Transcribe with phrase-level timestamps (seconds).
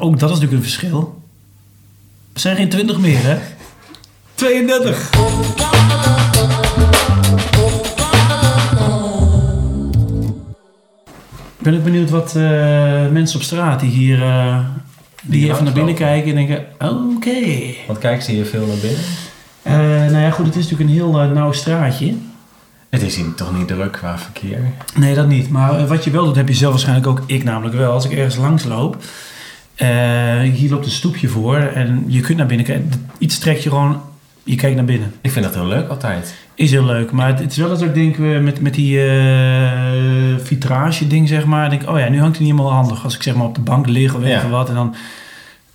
[0.00, 1.22] Ook dat is natuurlijk een verschil.
[2.32, 3.38] Er zijn geen 20 meer, hè?
[4.34, 5.10] 32.
[11.58, 12.42] Ben ik benieuwd wat eh,
[13.08, 14.58] mensen op straat die hier, eh,
[15.22, 17.74] die Die even naar binnen kijken en denken: oké.
[17.86, 19.04] Want kijken ze hier veel naar binnen?
[19.62, 19.76] Eh,
[20.12, 22.14] nou ja, goed, het is natuurlijk een heel nauw straatje.
[22.88, 24.72] Het is hier toch niet druk qua verkeer?
[24.94, 25.50] Nee, dat niet.
[25.50, 27.22] Maar wat je wel doet, heb je zelf waarschijnlijk ook.
[27.26, 27.92] Ik namelijk wel.
[27.92, 28.96] Als ik ergens langs loop.
[29.78, 31.56] Eh, hier loopt een stoepje voor.
[31.56, 32.90] En je kunt naar binnen kijken.
[33.18, 34.00] Iets trek je gewoon.
[34.44, 35.12] Je kijkt naar binnen.
[35.20, 36.34] Ik vind dat heel leuk altijd.
[36.54, 37.10] Is heel leuk.
[37.12, 41.44] Maar het, het is wel dat ik denk met, met die eh vitrage ding, zeg
[41.44, 41.70] maar.
[41.70, 43.04] Denk, oh ja, nu hangt hij niet helemaal handig.
[43.04, 44.40] Als ik zeg maar op de bank lig of Ja.
[44.40, 44.68] veel wat.
[44.68, 44.86] En dan...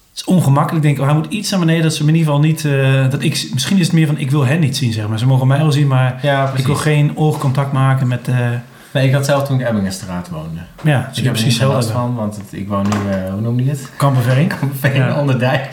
[0.10, 0.84] Het is ongemakkelijk.
[0.86, 1.84] Denk, oh, hij moet iets naar beneden.
[1.84, 2.66] Dat ze me in ieder geval niet...
[2.66, 5.20] eh, dat ik, misschien is het meer van, ik wil hen niet zien, zeg maar.
[5.20, 6.20] Ze mogen mij wel zien, maar...
[6.22, 8.28] Ja, Ik wil geen oogcontact maken met...
[8.94, 10.60] Nee, ik had zelf toen ik Ebbingenstraat woonde.
[10.84, 13.42] ja, ik heb er precies zo last van, want het, ik woon nu, eh, hoe
[13.42, 13.90] noem je het?
[13.98, 14.52] Kamperveen.
[14.80, 15.20] Veen Ja.
[15.20, 15.70] onder dijk.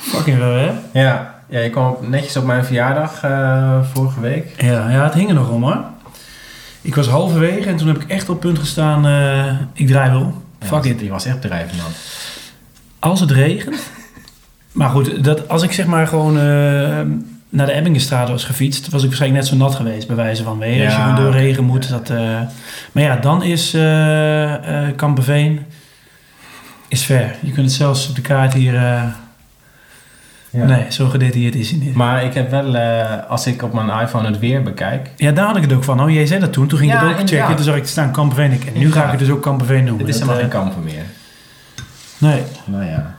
[0.00, 0.70] Fucking wel, hè?
[1.00, 4.62] Ja, ja, je kwam op- netjes op mijn verjaardag eh, vorige week.
[4.62, 5.84] Ja, ja, het hing er nog om, hoor.
[6.80, 9.06] Ik was halverwege en toen heb ik echt op punt gestaan...
[9.06, 10.42] eh, ik draai wel.
[10.60, 10.98] Fuck Ja, it.
[10.98, 11.90] Die was echt drijvend dan.
[12.98, 13.82] Als het regent...
[14.72, 16.38] Maar goed, dat, als ik zeg maar gewoon
[17.52, 18.88] naar de Ebbingenstraat was gefietst...
[18.88, 20.58] was ik waarschijnlijk net zo nat geweest, bij wijze van.
[20.58, 21.88] Weet als je gewoon door regen moet.
[21.88, 22.40] Dat, eh,
[22.92, 25.60] maar ja, dan is eh eh Kamperveen...
[26.88, 27.34] is ver.
[27.40, 28.74] Je kunt het zelfs op de kaart hier...
[28.74, 29.02] eh,
[30.50, 30.64] Ja.
[30.64, 31.94] Nee, zo gedetailleerd is hij niet.
[31.94, 35.10] Maar ik heb wel, eh, als ik op mijn iPhone het weer bekijk.
[35.16, 36.02] Ja, daar had ik het ook van.
[36.02, 36.66] Oh, jij zei dat toen.
[36.66, 37.56] Toen ging ik Ja, het ook checken.
[37.56, 38.50] Toen zag ik staan Kamperveen.
[38.50, 40.04] En nu ga ik het dus ook Kamperveen noemen.
[40.06, 41.04] Dit is helemaal geen kampen meer.
[42.18, 43.14] Nee, Nou ja.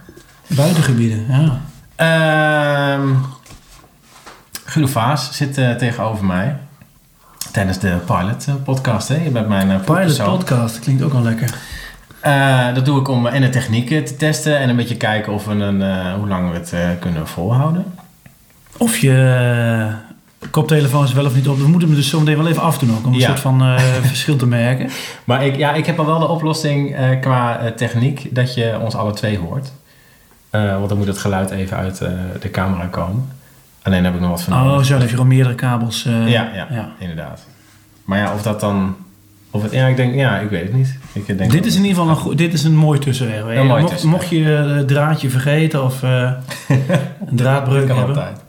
[0.47, 1.25] buitengebieden.
[1.29, 1.61] Ja.
[1.95, 3.07] Ehm
[4.73, 6.55] Guido Vaas zit eh, tegenover mij.
[7.52, 9.07] Tijdens de pilot eh, podcast.
[9.07, 9.23] Hè?
[9.23, 10.79] Je bent mijn uh, Pilot podcast.
[10.79, 11.55] Klinkt ook wel lekker.
[12.73, 14.59] dat doe ik om en de technieken te testen.
[14.59, 17.85] En een beetje kijken of we een, hoe lang we het kunnen volhouden.
[18.77, 19.91] Of je
[20.51, 21.57] koptelefoons wel of niet op.
[21.57, 23.05] We moeten hem dus zo meteen wel even afdoen ook.
[23.05, 23.28] Om een Ja.
[23.28, 23.78] soort van
[24.13, 24.90] verschil te merken.
[25.23, 29.13] Maar ik, ja, ik heb al wel de oplossing qua techniek dat je ons alle
[29.13, 29.72] twee hoort.
[30.50, 31.97] Want dan moet het geluid even uit
[32.41, 33.41] de camera komen.
[33.83, 34.89] Alleen heb ik nog wat van Oh, zo.
[34.89, 36.05] Dan heb je gewoon meerdere kabels.
[36.05, 37.45] eh, Ja, ja, inderdaad.
[38.05, 38.95] Maar ja, of dat dan...
[39.51, 40.16] Of het, ja, ik denk...
[40.16, 40.97] Ja, ik weet het niet.
[41.13, 43.55] Ik denk Dit is in ieder geval een, goed- dit is een mooi tussenweg.
[43.57, 46.31] Een mooi mocht, je het draadje vergeten of eh,
[47.27, 48.16] een draadbreuk kan hebben.
[48.16, 48.41] altijd.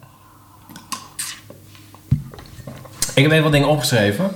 [3.15, 4.31] Ik heb even wat dingen opgeschreven.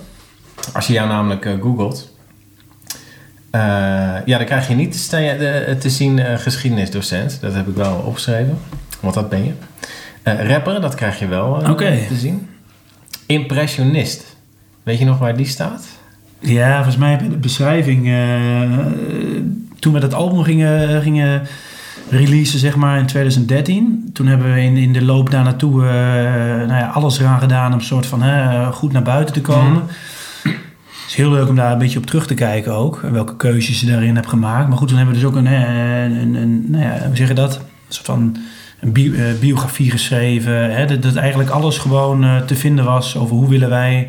[0.72, 2.14] Als je jou namelijk eh, googelt.
[3.50, 3.60] eh,
[4.24, 7.38] ja, dan krijg je niet te, te zien eh, geschiedenisdocent.
[7.40, 8.58] Dat heb ik wel opgeschreven.
[9.00, 9.52] Want dat ben je.
[10.28, 12.48] Eh, rapper, dat krijg je wel eh, te zien.
[13.26, 14.36] Impressionist.
[14.82, 15.86] Weet je nog waar die staat?
[16.38, 18.06] Ja, volgens mij heb je de beschrijving.
[18.06, 18.70] eh,
[19.78, 21.42] toen we dat album gingen, gingen
[22.10, 24.10] releasen, zeg maar in 2013.
[24.12, 25.82] Toen hebben we in, in de loop daar naartoe
[26.66, 28.22] nou ja, alles eraan gedaan om soort van
[28.72, 29.72] goed naar buiten te komen.
[29.72, 30.54] Mhm.
[31.08, 33.00] Het is heel leuk om daar een beetje op terug te kijken ook.
[33.10, 34.68] Welke keuzes je daarin hebt gemaakt.
[34.68, 37.28] Maar goed, toen hebben we dus ook een, een, een, een nou ja, hoe zeg
[37.28, 37.56] je dat?
[37.56, 37.62] Een
[37.94, 38.36] soort van
[38.80, 40.74] een bi- eh, biografie geschreven.
[40.76, 44.08] Hè, dat, dat eigenlijk alles gewoon eh, te vinden was over hoe willen wij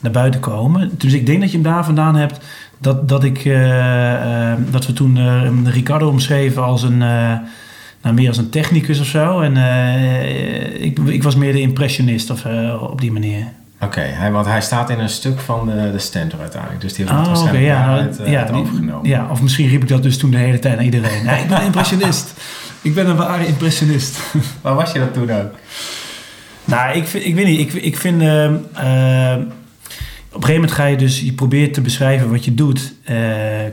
[0.00, 0.90] naar buiten komen.
[0.96, 2.38] Dus ik denk dat je hem daar vandaan hebt
[2.78, 8.50] dat, dat, ik, eh, dat we toen Ricardo omschreven als een, nou, meer als een
[8.50, 9.40] technicus of zo.
[9.40, 9.56] En
[10.82, 12.44] ik, ik was meer de impressionist of,
[12.80, 13.44] op die manier.
[13.80, 16.80] Oké, hij, want hij staat in een stuk van de, de Stentor uiteindelijk.
[16.80, 19.08] Dus die heeft het Oh, oké, waarschijnlijk ja, ja, overgenomen.
[19.08, 21.24] ja, of misschien riep ik dat dus toen de hele tijd aan iedereen.
[21.26, 22.34] Nee, ik ben impressionist.
[22.88, 24.18] Ik ben een ware impressionist.
[24.62, 25.52] Waar was je dat toen ook?
[26.64, 27.60] Nou, ik, vind, ik weet niet.
[27.60, 28.22] Ik, ik vind.
[28.22, 29.40] ehm, ehm,
[30.32, 31.20] op een gegeven moment ga je dus.
[31.20, 32.92] Je probeert te beschrijven wat je doet.
[33.04, 33.16] eh,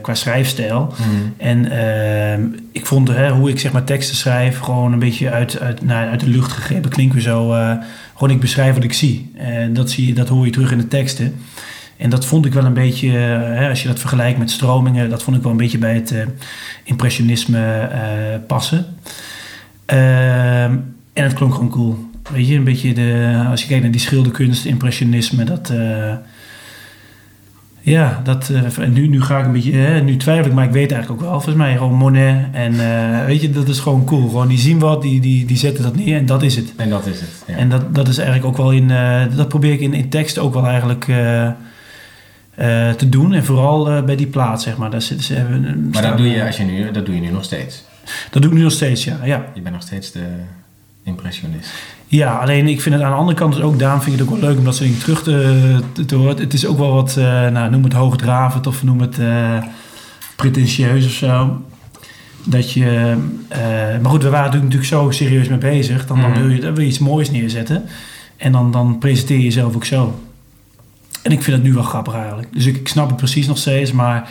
[0.02, 0.94] qua schrijfstijl.
[1.36, 4.58] En ehm, ik vond hè, hoe ik zeg maar teksten schrijf.
[4.58, 6.90] gewoon een beetje uit, uit, nou, uit de lucht gegrepen.
[6.90, 7.52] Klinkt weer zo.
[7.52, 7.72] eh,
[8.14, 9.30] gewoon ik beschrijf wat ik zie.
[9.36, 11.34] En dat, zie je, dat hoor je terug in de teksten.
[11.96, 13.08] En dat vond ik wel een beetje.
[13.08, 15.10] eh, hè, als je dat vergelijkt met stromingen.
[15.10, 16.26] dat vond ik wel een beetje bij het eh,
[16.84, 18.00] impressionisme eh,
[18.46, 18.86] passen.
[19.86, 20.76] Ehm,
[21.12, 22.10] en het klonk gewoon cool.
[22.32, 25.72] Weet je, een beetje de, als je kijkt naar die schilderkunst, impressionisme, dat.
[27.80, 28.50] ja, dat,
[28.80, 31.22] en nu, nu ga ik een beetje, hè, nu twijfel ik, maar ik weet eigenlijk
[31.22, 32.44] ook wel, volgens mij gewoon Monet.
[32.52, 32.76] En
[33.26, 34.28] weet je, dat is gewoon cool.
[34.28, 36.72] Gewoon, die zien wat, die, die, die zetten dat neer en dat is het.
[36.76, 37.44] En dat is het.
[37.46, 37.54] Ja.
[37.54, 38.88] En dat, dat is eigenlijk ook wel in,
[39.36, 41.06] dat probeer ik in, in tekst ook wel eigenlijk
[42.56, 43.32] eh, te doen.
[43.34, 44.90] En vooral eh, bij die plaat, zeg maar.
[44.90, 47.30] Daar zitten ze, hebben, maar dat doe, je, als je nu, dat doe je nu
[47.30, 47.84] nog steeds.
[48.30, 49.18] Dat doe ik nu nog steeds, ja.
[49.24, 49.44] ja.
[49.54, 50.24] Je bent nog steeds de
[51.02, 51.70] impressionist.
[52.06, 54.30] Ja, alleen ik vind het aan de andere kant dus ook, daarom vind ik het
[54.30, 56.36] ook wel leuk om dat soort dingen terug te, te, te horen.
[56.36, 59.18] Het is ook wel wat, eh, nou, noem het hoogdravend of noem het
[60.36, 61.62] pretentieus of zo.
[62.44, 63.14] Dat je,
[64.02, 66.06] maar goed, we waren natuurlijk, natuurlijk zo serieus mee bezig.
[66.06, 66.40] Dan, dan, Mhm.
[66.40, 67.84] wil je, dan wil je iets moois neerzetten.
[68.36, 70.20] En dan, dan presenteer je jezelf ook zo.
[71.26, 72.48] En ik vind het nu wel grappig eigenlijk.
[72.52, 73.92] Dus ik, ik snap het precies nog steeds.
[73.92, 74.28] Maar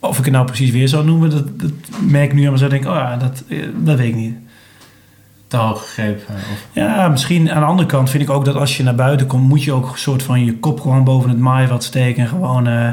[0.00, 2.70] of ik het nou precies weer zou noemen, dat, dat merk ik nu aan mezelf.
[2.70, 4.34] Denk ik, oh ja, dat, eh, dat weet ik niet.
[5.46, 6.34] Te hoog gegrepen.
[6.34, 9.26] Of, Ja, misschien aan de andere kant vind ik ook dat als je naar buiten
[9.26, 12.22] komt, moet je ook een soort van je kop gewoon boven het maaiveld steken.
[12.22, 12.88] En gewoon eh,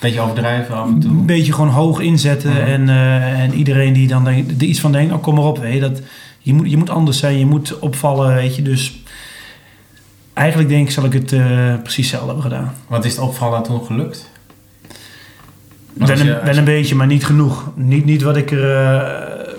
[0.00, 1.10] beetje overdrijven af en toe.
[1.10, 2.50] een beetje gewoon hoog inzetten.
[2.50, 2.60] Mhm.
[2.60, 5.58] En, eh, en iedereen die dan denkt- er iets van denkt, oh kom maar op,
[5.58, 6.02] weet je, dat,
[6.38, 8.62] je, moet, je moet anders zijn, je moet opvallen, weet je.
[8.62, 8.99] Dus
[10.40, 12.74] eigenlijk denk ik, zal ik het eh, precies hetzelfde hebben gedaan.
[12.86, 14.30] Wat is het opvallen toen gelukt?
[15.92, 17.70] Wel een, je- als wel je- een beetje, maar niet genoeg.
[17.74, 19.08] Niet, niet wat, ik er, eh,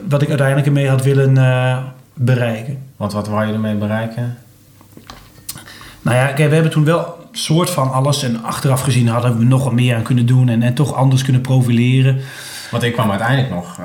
[0.09, 1.77] wat ik uiteindelijk ermee had willen eh,
[2.13, 2.77] bereiken.
[2.97, 4.37] Want wat wou je ermee bereiken?
[6.01, 8.23] Nou ja, kijk, we hebben toen wel soort van alles.
[8.23, 10.49] En achteraf gezien hadden we nog wat meer aan kunnen doen.
[10.49, 12.19] En, en toch anders kunnen profileren.
[12.71, 13.79] Want ik kwam uiteindelijk nog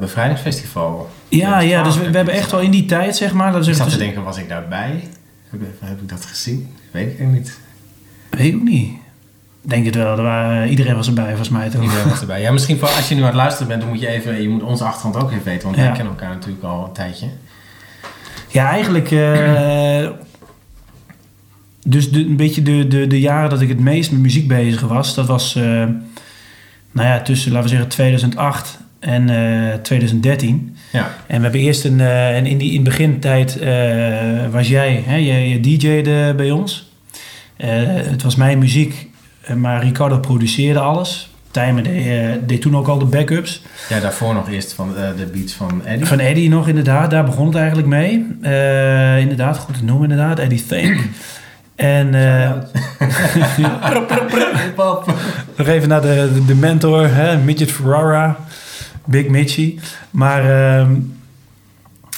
[0.00, 1.10] bevrijdingsfestival.
[1.28, 3.52] Ja, ja dus we, we hebben echt wel in die tijd, zeg maar.
[3.52, 5.08] Dat is Ik zat te dus- denken, was ik daarbij?
[5.52, 6.68] Heb ik, heb ik dat gezien?
[6.90, 7.58] Weet ik niet.
[8.30, 8.90] Weet ik ook niet.
[9.62, 10.16] Denk het wel.
[10.16, 11.68] Er waren, iedereen was erbij, volgens mij.
[11.70, 11.82] Toch?
[11.82, 12.40] Iedereen was erbij.
[12.40, 14.48] Ja, misschien voor, als je nu aan het luisteren bent, dan moet je even, je
[14.48, 15.62] moet onze achtergrond ook even weten.
[15.64, 15.82] Want Ja.
[15.82, 17.26] wij kennen elkaar natuurlijk al een tijdje.
[18.48, 19.10] Ja, eigenlijk...
[19.10, 20.08] eh,
[21.86, 24.80] dus de, een beetje de, de, de jaren dat ik het meest met muziek bezig
[24.80, 25.14] was...
[25.14, 25.62] dat was, eh,
[26.92, 29.28] nou ja, tussen, laten we zeggen, 2008 en
[29.72, 30.76] eh, 2013.
[30.92, 32.00] Ja, En we hebben eerst een...
[32.00, 33.70] eh, en in die in begintijd eh,
[34.50, 36.90] was jij, hè, jij, jij DJ'de bij ons.
[37.56, 39.08] Eh, het was mijn muziek,
[39.56, 41.30] maar Ricardo produceerde alles.
[41.50, 43.62] Tijmen deed, deed toen ook al de backups.
[43.88, 46.06] ja daarvoor nog eerst van de beats van Eddie.
[46.06, 48.12] Van Eddie nog inderdaad, daar begon het eigenlijk mee.
[49.20, 51.00] Inderdaad, goed te noemen inderdaad, Eddie Think.
[51.76, 52.14] En
[54.64, 55.14] Hip-hop.
[55.56, 58.36] nog even naar de, de, de mentor, hè, Midget Ferrara,
[59.04, 59.78] Big Mitchie.
[60.10, 60.44] Maar
[60.78, 60.90] ehm,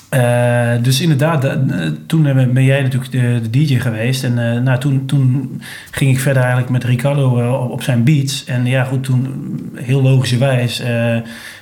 [0.09, 2.23] eh, dus inderdaad, da- eh, toen
[2.53, 4.25] ben jij natuurlijk de, de DJ geweest.
[4.25, 5.61] En eh, nou, toen, toen
[5.91, 8.45] ging ik verder eigenlijk met Ricardo op, op zijn beats.
[8.45, 9.29] En ja, goed, toen
[9.75, 10.83] heel logischerwijs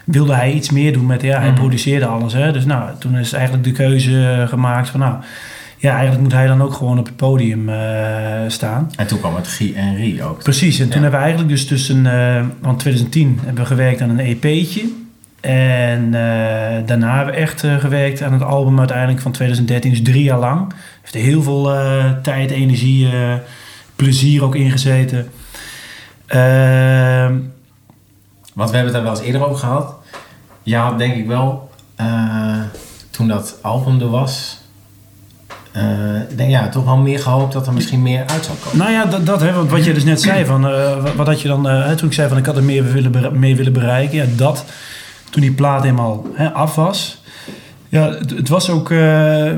[0.05, 1.23] wilde hij iets meer doen met...
[1.23, 1.59] Ja, hij Mhm.
[1.59, 2.33] produceerde alles.
[2.33, 2.53] Hè?
[2.53, 5.01] Dus nou, toen is eigenlijk de keuze gemaakt van...
[5.01, 5.15] Nou,
[5.77, 7.71] ja, eigenlijk moet hij dan ook gewoon op het podium
[8.49, 8.91] staan.
[8.97, 10.43] En toen kwam het Guy en Rie ook.
[10.43, 11.01] Precies, en toen Ja.
[11.03, 12.03] hebben we eigenlijk dus tussen,
[12.61, 14.83] want 2010 hebben we gewerkt aan een EP'tje.
[15.43, 20.03] En eh, daarna hebben we echt eh, gewerkt aan het album uiteindelijk van 2013, dus
[20.03, 20.73] drie jaar lang.
[21.01, 23.09] Heeft er heel veel eh, tijd, energie,
[23.97, 25.31] plezier ook ingezeten.
[26.27, 27.39] Ehm,
[28.55, 29.95] Want we hebben het daar wel eens eerder over gehad.
[30.63, 31.71] Je had denk ik wel,
[33.11, 34.61] toen dat album er was...
[36.29, 38.79] ik denk ja, toch wel meer gehoopt dat er misschien meer uit zou komen.
[38.79, 40.63] nou ja, dat, dat hè, want wat je dus net zei, van,
[41.17, 41.63] wat, had je dan,
[41.97, 44.17] toen ik zei van ik had er meer willen, bere- mee willen bereiken.
[44.17, 44.65] Ja, dat,
[45.33, 47.23] toen die plaat eenmaal hè, af was.
[47.89, 49.53] Ja, het, het was ook, eh,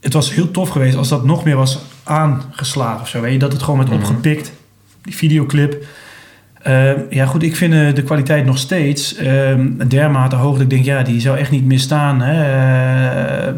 [0.00, 3.20] het was heel tof geweest als dat nog meer was aangeslagen of zo.
[3.20, 3.98] Weet je, dat het gewoon werd Mhm.
[4.00, 4.52] opgepikt,
[5.02, 5.84] die videoclip.
[6.62, 9.54] Eh, ja, goed, ik vind eh, de kwaliteit nog steeds eh,
[9.88, 12.20] dermate hoog dat ik denk, ja, die zou echt niet meer staan.
[12.20, 12.42] Hè.
[13.48, 13.54] Eh,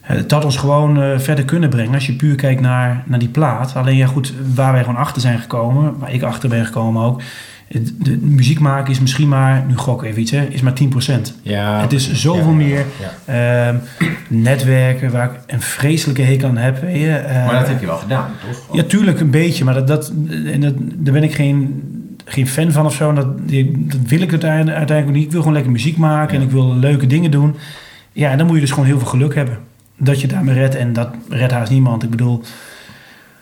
[0.00, 3.28] het had ons gewoon eh, verder kunnen brengen als je puur kijkt naar, naar die
[3.28, 3.76] plaat.
[3.76, 7.22] Alleen ja, goed, waar wij gewoon achter zijn gekomen, waar ik achter ben gekomen ook.
[7.72, 10.72] Het- De muziek maken is misschien maar, nu gok ik even iets, hè, is maar
[10.72, 11.34] 10%.
[11.42, 12.84] Ja, Het is zoveel Ja, meer.
[13.26, 13.68] ja.
[13.68, 13.76] Ehm,
[14.28, 16.82] netwerken waar ik een vreselijke hekel aan heb.
[16.82, 17.10] Je.
[17.12, 18.76] Eh, Maar dat heb je wel gedaan, toch?
[18.76, 20.12] Ja, tuurlijk een beetje, maar dat, dat,
[20.46, 21.82] en dat, daar ben ik geen,
[22.24, 23.08] geen fan van of zo.
[23.08, 23.38] En Dat,
[23.76, 25.26] dat wil ik uiteindelijk, uiteindelijk niet.
[25.26, 27.54] Ik wil gewoon lekker muziek maken en ik wil leuke dingen doen.
[28.12, 29.58] Ja, en dan moet je dus gewoon heel veel geluk hebben.
[29.96, 32.02] Dat je daarmee redt en dat redt haast niemand.
[32.02, 32.42] Ik bedoel,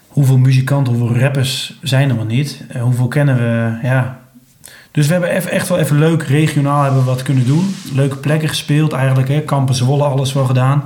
[0.08, 2.64] hoeveel muzikanten, hoeveel rappers zijn er wel niet?
[2.68, 3.86] Eh, hoeveel kennen we?
[3.86, 4.17] Ja.
[4.90, 7.74] Dus we hebben echt wel even leuk regionaal hebben we wat kunnen doen.
[7.94, 9.28] Leuke plekken gespeeld eigenlijk.
[9.28, 9.40] Hè.
[9.40, 10.82] Kampen Zwolle, alles wel gedaan.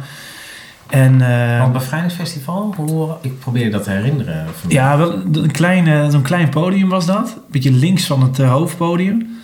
[0.93, 4.47] En, eh, Want Bevrijdingsfestival, hoe, ik probeer dat te herinneren.
[4.69, 7.37] ja, wel een klein, zo'n klein podium was dat.
[7.51, 9.41] Beetje links van het eh, hoofdpodium.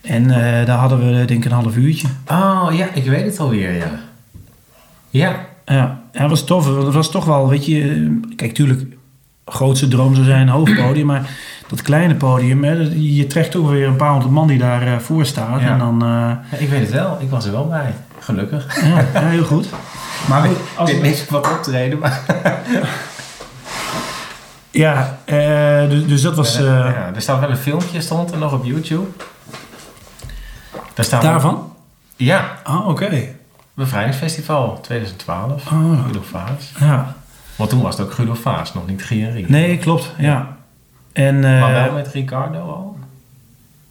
[0.00, 2.08] En eh, daar hadden we denk ik een half uurtje.
[2.30, 3.90] Oh ja, ik weet het alweer, ja.
[5.10, 6.84] Ja, Ja, dat was tof.
[6.84, 8.18] Het was toch wel, weet je...
[8.36, 8.96] Kijk, tuurlijk,
[9.44, 11.06] grootste droom zou zijn een hoofdpodium.
[11.06, 11.30] maar
[11.68, 14.98] dat kleine podium, hè, je trekt toch weer een paar honderd man die daar eh,
[14.98, 15.60] voor staat.
[15.60, 15.66] Ja.
[15.68, 16.02] En dan...
[16.02, 16.08] eh,
[16.50, 17.16] Ja, ik weet het wel.
[17.20, 17.94] Ik was er wel bij.
[18.18, 18.80] Gelukkig.
[18.84, 19.66] ja, heel goed.
[20.28, 22.20] Maar goed, als, Ik niet wat optreden, maar...
[24.70, 26.56] ja, eh, dus, dus dat was...
[26.58, 29.06] ja, er staat wel een filmpje, stond er nog op YouTube.
[30.94, 31.72] Daar staat daarvan?
[32.16, 33.22] Ja, Oh, oké.
[33.74, 35.66] Bevrijdingsfestival 2012.
[35.72, 36.02] Oh.
[36.02, 36.72] Guido Vaas.
[36.80, 37.14] Ja.
[37.56, 39.44] Want toen was het ook Guido Vaas, nog niet Gierie.
[39.48, 40.12] Nee, klopt.
[40.18, 40.55] Ja.
[41.16, 41.44] En...
[41.44, 42.96] eh, Maar wel met Ricardo al.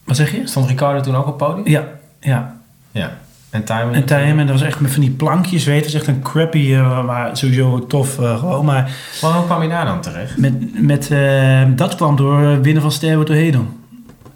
[0.03, 0.48] Wat zeg je?
[0.48, 1.67] Stond Ricardo toen ook op het podium?
[1.67, 1.84] Ja,
[2.20, 2.55] ja.
[2.91, 3.17] Ja.
[3.50, 3.91] En Time.
[3.91, 5.82] En Time, en dat was echt met van die plankjes, weet je.
[5.82, 8.65] Dat is echt een crappy, eh, maar sowieso tof uh, gewoon.
[8.65, 8.91] Maar
[9.22, 10.38] hoe kwam je daar dan terecht?
[10.38, 13.67] met, met, eh, dat kwam door winnen van Stairway to Hedon.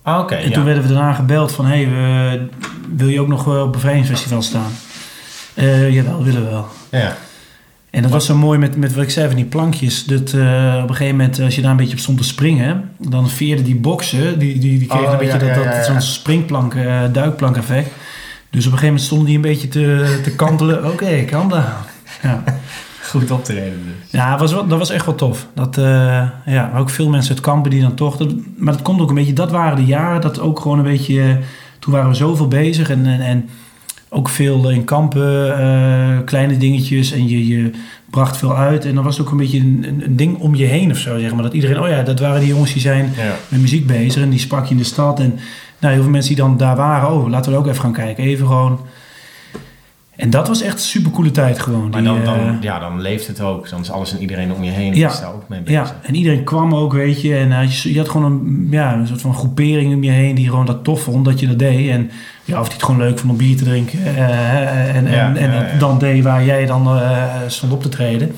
[0.01, 0.35] Ah, oké.
[0.35, 0.53] En ja.
[0.53, 1.65] toen werden we daarna gebeld van...
[1.65, 2.49] Hé, hey,
[2.95, 4.71] wil je ook nog eh, op Bevrijdingsfestival staan?
[5.53, 6.67] Eh jawel, willen we wel.
[6.89, 7.15] ja.
[7.89, 10.05] En dat was zo mooi met, met wat ik zei van die plankjes.
[10.05, 12.91] Dat eh, op een gegeven moment, als je daar een beetje op stond te springen...
[12.97, 15.75] dan veerden die boksen, die, die, die kregen Oh, een beetje ja, dat, dat, ja,
[15.75, 15.83] ja.
[15.83, 17.89] zo'n springplank, eh, duikplank effect.
[18.49, 20.85] Dus op een gegeven moment stonden die een beetje te, te kantelen.
[20.91, 21.63] Oké, calm down.
[22.21, 22.43] Ja.
[23.01, 24.11] Goed optreden dus.
[24.11, 25.47] Ja, was dat was echt wel tof.
[25.53, 25.83] Dat, eh,
[26.45, 28.17] ja, maar ook veel mensen uit kampen die dan toch...
[28.17, 29.33] Dat, maar dat komt ook een beetje...
[29.33, 31.39] Dat waren de jaren dat ook gewoon een beetje...
[31.79, 33.49] toen waren we zoveel bezig en, en, en
[34.09, 37.11] ook veel in kampen, eh, kleine dingetjes.
[37.11, 37.71] En je, je
[38.09, 38.85] bracht veel uit.
[38.85, 40.97] En dan was het ook een beetje een, een- een ding om je heen of
[40.97, 41.43] zo, zeg maar.
[41.43, 41.79] Dat iedereen...
[41.81, 43.35] Oh ja, dat waren die jongens die zijn Ja.
[43.47, 44.21] met muziek bezig.
[44.23, 45.19] En die sprak je in de stad.
[45.19, 45.39] En
[45.79, 47.11] nou, heel veel mensen die dan daar waren...
[47.11, 48.23] Oh, laten we ook even gaan kijken.
[48.23, 48.79] Even gewoon...
[50.19, 51.89] En dat was echt een super coole tijd gewoon.
[51.89, 53.69] Maar Die, dan, eh, dan, ja, dan leeft het ook.
[53.69, 55.09] Dan is alles en iedereen om je heen Ja.
[55.09, 55.89] is daar ook mee bezig.
[55.89, 57.35] Ja, en iedereen kwam ook, weet je.
[57.35, 60.35] En eh, je, je had gewoon een, ja, een soort van groepering om je heen
[60.35, 61.89] die gewoon dat tof vond dat je dat deed.
[61.89, 62.11] En
[62.43, 63.99] ja, of die het gewoon leuk vond om bier te drinken.
[64.05, 66.99] eh, en en, Ja, en ja, dan deed waar jij dan
[67.47, 68.35] stond op te treden.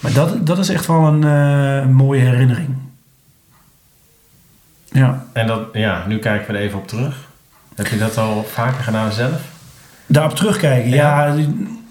[0.00, 2.68] Maar dat, dat is echt wel een mooie herinnering.
[4.92, 5.24] Ja.
[5.32, 7.28] En dat, ja, nu kijken we er even op terug.
[7.74, 9.52] Heb je dat al vaker gedaan zelf?
[10.06, 11.34] Daarop terugkijken, ja.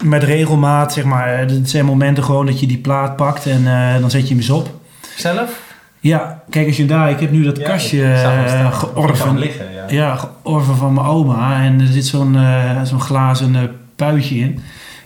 [0.04, 1.38] met regelmaat, zeg maar.
[1.38, 4.36] Het zijn momenten gewoon dat je die plaat pakt en eh, dan zet je hem
[4.36, 4.70] eens op.
[5.16, 5.60] Zelf?
[6.00, 7.10] Ja, kijk eens je daar.
[7.10, 8.72] Ik heb nu dat kastje eh, staan.
[8.72, 9.38] georven.
[9.38, 9.84] Liggen, ja.
[9.88, 11.62] Ja, georven van mijn oma.
[11.62, 13.62] En er zit zo'n eh, zo'n glazen eh,
[13.96, 14.58] puitje in.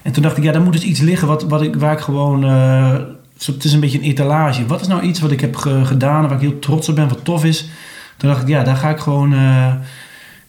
[0.03, 1.99] En toen dacht ik, ja, daar moet dus iets liggen wat, wat ik, waar ik
[2.01, 2.45] gewoon...
[2.45, 2.95] eh,
[3.37, 4.67] zo- het is een beetje een etalage.
[4.67, 7.09] Wat is nou iets wat ik heb ge- gedaan waar ik heel trots op ben,
[7.09, 7.69] wat tof is?
[8.17, 9.73] Toen dacht ik, ja, daar ga ik gewoon eh,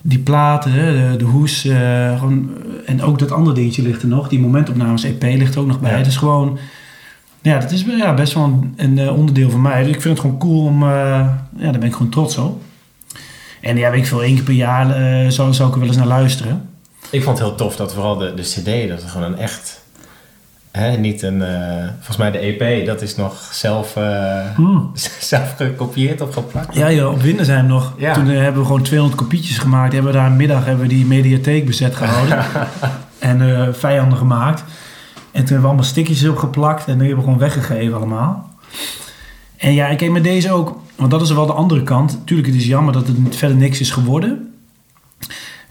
[0.03, 1.65] die platen, de, de hoes...
[1.65, 2.49] eh, gewoon,
[2.85, 4.27] en ook dat andere dingetje ligt er nog.
[4.27, 5.97] Die momentopnames EP ligt er ook nog bij.
[5.97, 6.03] Ja.
[6.03, 6.57] Dus gewoon...
[7.41, 9.83] Ja, dat is ja, best wel een, een eh, onderdeel van mij.
[9.83, 10.83] Dus ik vind het gewoon cool om...
[10.83, 10.89] eh,
[11.57, 12.61] ja, daar ben ik gewoon trots op.
[13.61, 15.89] En ja, weet ik veel, één keer per jaar eh, zou, zou ik er wel
[15.89, 16.69] eens naar luisteren.
[17.09, 19.81] Ik vond het heel tof dat vooral de, de CD, dat het gewoon een echt.
[20.79, 21.41] Hè, niet een.
[21.41, 24.91] eh, volgens mij de EP, dat is nog zelf, eh, Hmm.
[25.19, 26.75] zelf gekopieerd of geplakt.
[26.75, 27.93] Ja, ja, op Windersheim nog.
[27.97, 28.13] Ja.
[28.13, 29.93] Toen eh, hebben we gewoon 200 kopietjes gemaakt.
[29.93, 32.45] Hebben we daar een middag hebben we die mediatheek bezet gehouden.
[33.19, 34.59] en vijanden gemaakt.
[34.59, 34.65] En
[35.31, 36.87] toen hebben we allemaal stickertjes opgeplakt.
[36.87, 38.49] En die hebben we gewoon weggegeven allemaal.
[39.57, 40.79] En ja, ik heb met deze ook...
[40.95, 42.21] Want dat is wel de andere kant.
[42.25, 44.53] Tuurlijk, het is jammer dat het verder niks is geworden.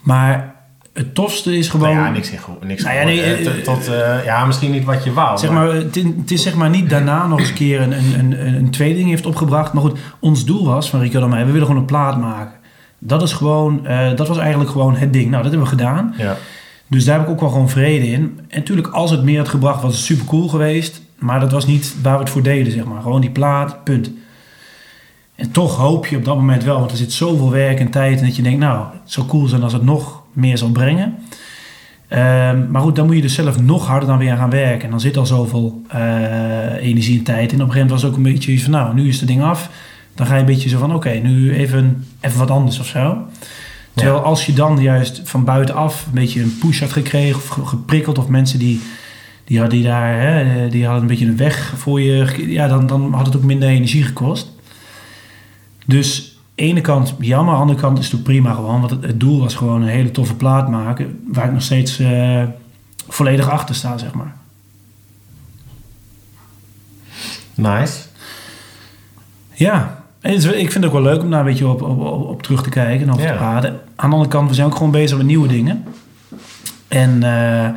[0.00, 0.54] Maar
[0.98, 1.94] het tofste is gewoon...
[1.94, 4.44] Nou ja, niks, in geho- niks Nou ja, nee, Eh, eh, tot, tot, eh, ja,
[4.44, 5.38] misschien niet wat je wou.
[5.38, 7.92] Zeg maar, het, is- het is zeg maar niet daarna nog eens een keer een,
[7.92, 9.72] een, een, ding heeft opgebracht.
[9.72, 12.52] Maar goed, ons doel was van Rico en mij, we willen gewoon een plaat maken.
[12.98, 15.30] Dat is gewoon, eh, dat was eigenlijk gewoon het ding.
[15.30, 16.14] Nou, dat hebben we gedaan.
[16.16, 16.36] Ja.
[16.88, 18.40] Dus daar heb ik ook wel gewoon vrede in.
[18.48, 21.00] En natuurlijk, als het meer had gebracht, was het super cool geweest.
[21.18, 23.02] Maar dat was niet waar we het voor deden, zeg maar.
[23.02, 24.10] Gewoon die plaat, punt.
[25.34, 28.18] En toch hoop je op dat moment wel, want er zit zoveel werk en tijd.
[28.18, 31.14] En dat je denkt, nou, het zou cool zijn als het nog meer zal brengen.
[32.08, 34.84] Ehm, maar goed, dan moet je dus zelf nog harder dan weer aan gaan werken.
[34.84, 36.00] En dan zit al zoveel eh,
[36.80, 37.52] energie en tijd.
[37.52, 39.18] En op een gegeven moment was het ook een beetje iets van, nou, nu is
[39.18, 39.70] het ding af.
[40.14, 43.18] Dan ga je een beetje zo van, oké, nu even, even wat anders of zo.
[43.94, 47.66] Terwijl als je dan juist van buitenaf een beetje een push had gekregen of ge-
[47.66, 48.80] geprikkeld, of mensen die,
[49.44, 52.86] die, hadden, die daar, hè, die hadden een beetje een weg voor je, ja, dan,
[52.86, 54.52] dan had het ook minder energie gekost.
[55.86, 58.80] Dus ene kant jammer, aan de andere kant is het ook prima gewoon.
[58.80, 61.98] Want het, het doel was gewoon een hele toffe plaat maken, waar ik nog steeds
[61.98, 62.42] eh,
[63.08, 64.34] volledig achter sta, zeg maar.
[67.54, 67.98] Nice.
[69.54, 72.42] Ja, ik vind het ook wel leuk om daar een beetje op, op, op, op
[72.42, 73.32] terug te kijken en over Ja.
[73.32, 73.70] te praten.
[73.96, 75.84] Aan de andere kant, we zijn ook gewoon bezig met nieuwe dingen.
[76.88, 77.68] En eh,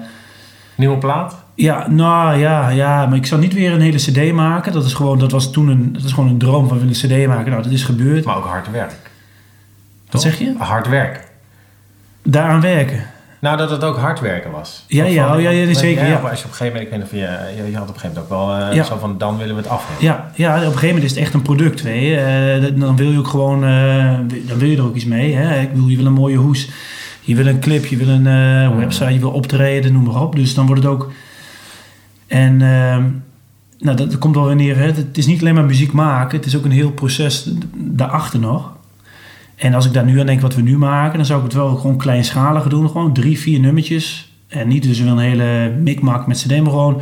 [0.76, 1.41] Nieuwe plaat?
[1.56, 4.74] Ja, nou ja, ja, maar ik zou niet weer een hele cd maken.
[4.74, 7.04] Dat is gewoon, dat was toen een, dat is gewoon een droom van we willen
[7.04, 7.52] een cd maken.
[7.52, 8.26] Nou, dat is gebeurd.
[8.26, 8.92] Maar ook hard werk.
[10.10, 10.54] Wat zeg je?
[10.58, 11.28] Hard werk.
[12.24, 13.04] Daaraan werken.
[13.40, 14.84] Nou, dat het ook hard werken was.
[14.88, 16.16] Ja, Of ja, oh, ja, ja, zeker, ja.
[16.16, 17.12] Als je op een gegeven moment, ik weet niet of
[17.58, 18.84] je, je, je had op een gegeven moment ook wel eh, Ja.
[18.84, 20.06] zo van, dan willen we het af hebben.
[20.06, 22.16] Ja, ja, op een gegeven moment is het echt een product, weet je.
[22.18, 24.14] Eh, dan wil je ook gewoon, eh,
[24.48, 25.36] dan wil je er ook iets mee.
[25.36, 25.60] Hè?
[25.60, 26.70] Ik bedoel, je wil een mooie hoes.
[27.22, 30.36] Je wil een clip, je wil een eh, website, je wil optreden, noem maar op.
[30.36, 31.12] Dus dan wordt het ook...
[32.32, 33.04] En ehm,
[33.80, 34.78] nou, dat, dat komt wel weer neer.
[34.78, 34.86] Hè?
[34.86, 36.38] Het is niet alleen maar muziek maken.
[36.38, 38.72] Het is ook een heel proces daarachter nog.
[39.56, 41.18] En als ik daar nu aan denk wat we nu maken...
[41.18, 42.90] dan zou ik het wel gewoon kleinschaliger doen.
[42.90, 44.32] Gewoon drie, vier nummertjes.
[44.48, 47.02] En niet dus een hele mikmak met cd, maar gewoon...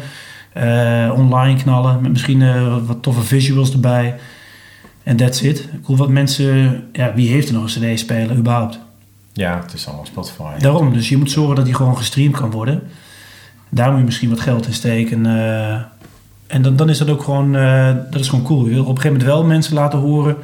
[0.54, 4.16] eh, online knallen met misschien eh, wat toffe visuals erbij.
[5.04, 5.60] En that's it.
[5.60, 6.84] Ik bedoel, wat mensen...
[6.92, 8.80] Ja, wie heeft er nog een cd-speler überhaupt?
[9.34, 10.60] Ja, het is allemaal Spotify.
[10.60, 12.84] Daarom, dus je moet zorgen dat die gewoon gestreamd kan worden.
[13.70, 15.26] Daar moet je misschien wat geld in steken.
[15.26, 15.82] eh,
[16.48, 18.66] en dan, dan is dat ook gewoon, eh, dat is gewoon cool.
[18.66, 20.36] Je wil op een gegeven moment wel mensen laten horen.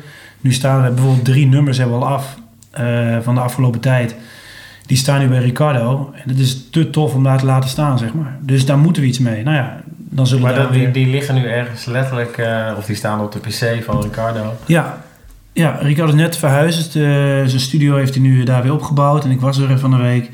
[0.41, 2.38] Nu staan er bijvoorbeeld drie nummers hebben we al af
[2.72, 4.15] eh, van de afgelopen tijd.
[4.86, 6.12] Die staan nu bij Ricardo.
[6.13, 8.38] En het is te tof om daar te laten staan, zeg maar.
[8.39, 9.44] Dus daar moeten we iets mee.
[9.44, 12.86] Nou ja, dan zullen we Maar daar dat, die, die liggen nu ergens letterlijk, of
[12.86, 14.53] die staan op de PC van Ricardo.
[14.65, 15.03] Ja,
[15.55, 16.96] ja Ricardo is net verhuisd.
[16.96, 17.01] Eh,
[17.46, 19.24] zijn studio heeft hij nu daar weer opgebouwd.
[19.24, 20.29] En ik was er van de week.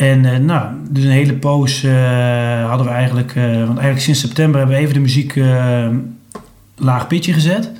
[0.00, 3.34] En eh, nou, dus een hele poos eh, hadden we eigenlijk...
[3.34, 5.40] eh, want eigenlijk sinds september hebben we even de muziek
[6.76, 7.70] laag pitje gezet.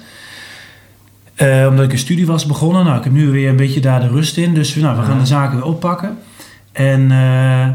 [1.68, 2.84] Omdat ik een studie was begonnen.
[2.84, 4.54] Nou, ik heb nu weer een beetje daar de rust in.
[4.54, 6.18] Dus nou, we gaan de zaken weer oppakken.
[6.72, 7.68] En eh,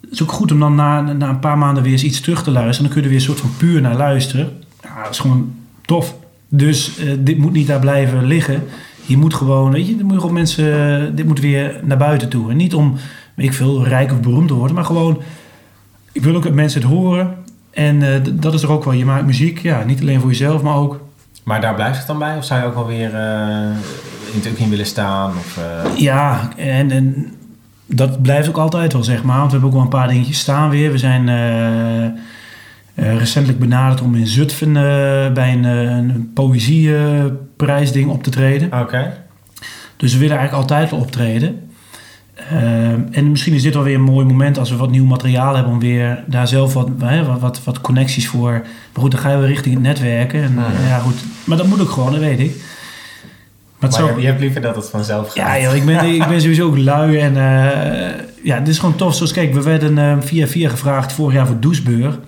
[0.00, 2.42] het is ook goed om dan na, na een paar maanden weer eens iets terug
[2.42, 2.82] te luisteren.
[2.82, 4.50] Dan kun je er weer een soort van puur naar luisteren.
[4.82, 6.14] Ja, dat is gewoon tof.
[6.48, 8.62] Dus dit moet niet daar blijven liggen.
[9.06, 12.28] Je moet gewoon, weet je, dit moet je gewoon mensen, dit moet weer naar buiten
[12.28, 12.50] toe.
[12.50, 12.96] En niet om,
[13.44, 15.22] ik veel, rijk of beroemd worden, maar gewoon,
[16.12, 17.36] ik wil ook dat mensen het horen.
[17.76, 18.92] En eh, dat is er ook wel.
[18.92, 21.00] Je maakt muziek, ja, niet alleen voor jezelf, maar ook,
[21.42, 22.36] Maar daar blijft het dan bij?
[22.36, 23.76] Of zou je ook wel weer eh,
[24.32, 25.30] in het in willen staan?
[25.30, 27.34] Of, eh, ja, en, en
[27.86, 29.38] dat blijft ook altijd wel, zeg maar.
[29.38, 30.92] Want we hebben ook wel een paar dingetjes staan weer.
[30.92, 31.28] We zijn
[32.94, 34.72] recentelijk benaderd om in Zutphen
[35.34, 38.80] bij een, een poëzieprijsding op te treden.
[38.80, 39.16] Oké.
[39.96, 41.65] Dus we willen eigenlijk altijd wel optreden.
[42.50, 45.54] Ehm, en misschien is dit wel weer een mooi moment als we wat nieuw materiaal
[45.54, 48.50] hebben om weer daar zelf wat, wat, wat, wat connecties voor.
[48.92, 50.42] Maar goed, dan ga je weer richting het netwerken.
[50.42, 50.86] En, Mhm.
[50.88, 51.14] ja, goed.
[51.44, 52.56] Maar dat moet ook gewoon, dat weet ik.
[53.78, 55.36] Maar je, hebt liever dat het vanzelf gaat.
[55.36, 57.18] ja, joh, ik, ben, ik ben sowieso ook lui.
[57.18, 58.10] En eh,
[58.42, 59.14] ja, het is gewoon tof.
[59.14, 62.18] Zoals, kijk, we werden eh, via via gevraagd vorig jaar voor Doesburg.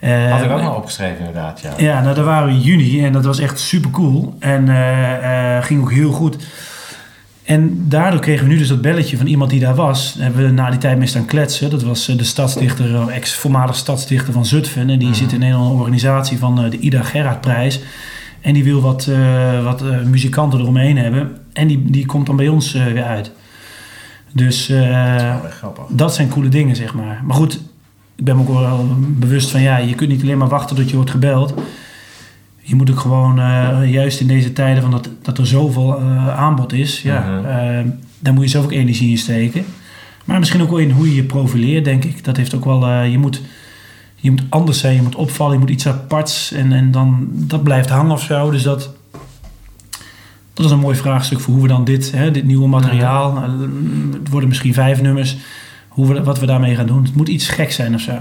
[0.00, 1.72] Eh, Had ik ook nog opgeschreven inderdaad, ja.
[1.76, 4.34] ja, nou daar waren we in juni en dat was echt super cool.
[4.38, 6.36] En eh, ging ook heel goed.
[7.50, 10.14] En daardoor kregen we nu dus dat belletje van iemand die daar was.
[10.14, 11.70] Daar hebben we na die tijd mee staan kletsen.
[11.70, 14.90] Dat was eh, de stadsdichter, eh, ex-voormalig stadsdichter van Zutphen.
[14.90, 15.16] En die Mhm.
[15.16, 17.80] zit in een organisatie van eh, de Ida Gerhardprijs.
[18.40, 19.08] En die wil wat,
[19.62, 21.36] wat muzikanten eromheen hebben.
[21.52, 23.32] En die, die komt dan bij ons weer uit.
[24.32, 24.72] Dus
[25.50, 25.84] grappig.
[25.88, 27.22] dat zijn coole dingen, zeg maar.
[27.24, 27.60] Maar goed,
[28.16, 29.60] ik ben me ook wel bewust van...
[29.60, 31.54] ja, je kunt niet alleen maar wachten tot je wordt gebeld.
[32.70, 34.82] Je moet ook gewoon, eh, juist in deze tijden...
[34.82, 37.02] Van dat, dat er zoveel eh, aanbod is...
[37.02, 37.44] Ja, Mhm.
[37.46, 37.84] eh,
[38.18, 39.64] daar moet je zelf ook energie in steken.
[40.24, 42.24] Maar misschien ook wel in hoe je je profileert, denk ik.
[42.24, 43.02] Dat heeft ook wel...
[43.02, 43.40] je, moet,
[44.16, 45.52] je moet anders zijn, je moet opvallen...
[45.52, 47.28] je moet iets aparts en, en dan...
[47.30, 48.50] dat blijft hangen of zo.
[48.50, 48.90] Dus dat...
[50.54, 53.36] Dat is een mooi vraagstuk voor hoe we dan dit, hè, dit nieuwe materiaal...
[53.36, 53.42] eh,
[54.12, 55.36] het worden misschien vijf nummers
[55.88, 57.02] hoe we, wat we daarmee gaan doen.
[57.04, 58.18] Het moet iets gek zijn of zo.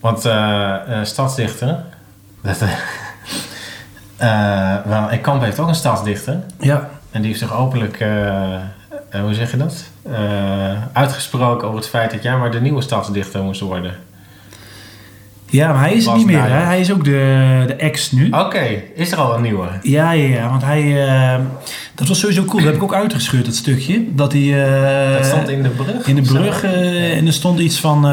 [0.00, 1.84] Want eh, stadsdichter...
[2.42, 2.72] Dat, eh,
[4.20, 6.40] eh, wel, Kamp heeft ook een stadsdichter.
[6.60, 6.90] Ja.
[7.10, 9.84] En die heeft zich openlijk, eh, eh, hoe zeg je dat?
[10.92, 13.94] Uitgesproken over het feit dat jij maar de nieuwe stadsdichter moest worden.
[15.46, 16.42] Ja, maar hij is het niet meer.
[16.42, 16.64] Hè?
[16.64, 18.30] Hij is ook de, de ex nu.
[18.30, 19.68] Oké, is er al een nieuwe?
[19.82, 20.48] Ja, ja, ja.
[20.48, 20.96] Want hij...
[21.94, 22.56] dat was sowieso cool.
[22.56, 24.14] Dat heb ik ook uitgescheurd, dat stukje.
[24.14, 24.66] Dat hij...
[25.16, 26.06] dat stond in de brug?
[26.06, 26.64] in de brug.
[26.64, 28.04] en er stond iets van...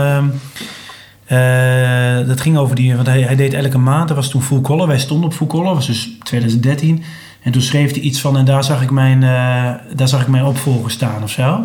[1.28, 2.96] eh, dat ging over die...
[2.96, 4.08] Want hij, hij deed elke maand.
[4.08, 4.88] Dat was toen Full Color.
[4.88, 5.74] Wij stonden op Full Color.
[5.74, 7.04] Was dus 2013.
[7.42, 8.38] En toen schreef hij iets van...
[8.38, 11.60] En daar zag ik mijn, eh, daar zag ik mijn opvolger staan of zo.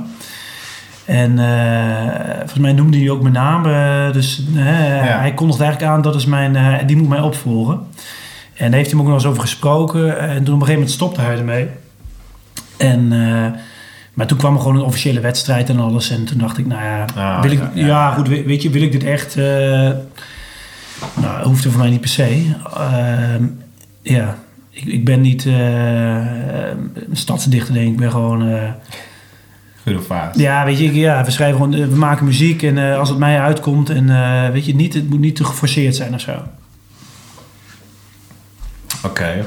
[1.04, 3.62] En eh, volgens mij noemde hij ook mijn naam.
[4.12, 6.02] dus hij kondigde eigenlijk aan...
[6.02, 7.80] Dat is mijn, die moet mij opvolgen.
[8.54, 10.18] En daar heeft hij me ook nog eens over gesproken.
[10.18, 11.68] En toen op een gegeven moment stopte hij ermee.
[12.76, 13.12] En...
[14.14, 16.10] maar toen kwam er gewoon een officiële wedstrijd en alles.
[16.10, 18.12] En toen dacht ik, nou ja, Ah, wil ik, ja, ja, ja.
[18.12, 19.36] goed, weet je, wil ik dit echt?
[19.36, 19.90] eh
[21.20, 22.54] nou, hoeft er voor mij niet per se.
[22.76, 23.44] Ehm,
[24.02, 24.38] ja,
[24.70, 25.52] ik, ik ben niet eh,
[26.94, 27.92] een stadsdichter, denk ik.
[27.92, 28.70] Ik ben gewoon, eh,
[30.34, 33.90] ja, weet je, ja, we schrijven gewoon, we maken muziek en als het mij uitkomt
[33.90, 34.06] en
[34.52, 36.42] weet je, niet, het moet niet te geforceerd zijn of zo.
[39.04, 39.46] Oké.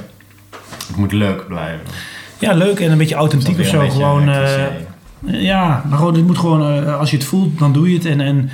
[0.88, 1.86] Het moet leuk blijven.
[2.39, 3.89] Ja, leuk en een beetje authentiek of zo.
[3.89, 4.65] Gewoon, eh?
[5.28, 8.06] Ja, maar gewoon, het moet gewoon, eh, als je het voelt, dan doe je het.
[8.06, 8.50] En, en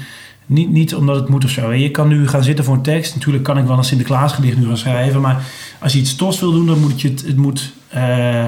[0.46, 1.74] niet, niet omdat het moet of zo.
[1.74, 3.14] Je kan nu gaan zitten voor een tekst.
[3.16, 5.22] Natuurlijk kan ik wel een Sinterklaasgedicht nu gaan schrijven.
[5.22, 5.44] Maar
[5.80, 8.46] als je iets tofs wil doen, dan moet je het, het moet, eh,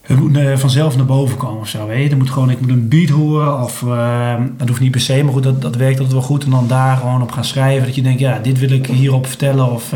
[0.00, 1.86] het moet vanzelf naar boven komen of zo.
[1.86, 2.10] Weet je?
[2.10, 3.62] Er moet gewoon, ik moet een beat horen.
[3.62, 3.84] Of,
[4.56, 6.44] dat hoeft niet per se, maar goed, dat, dat werkt altijd wel goed.
[6.44, 7.86] En dan daar gewoon op gaan schrijven.
[7.86, 9.72] Dat je denkt, ja, dit wil ik hierop vertellen.
[9.72, 9.92] Of,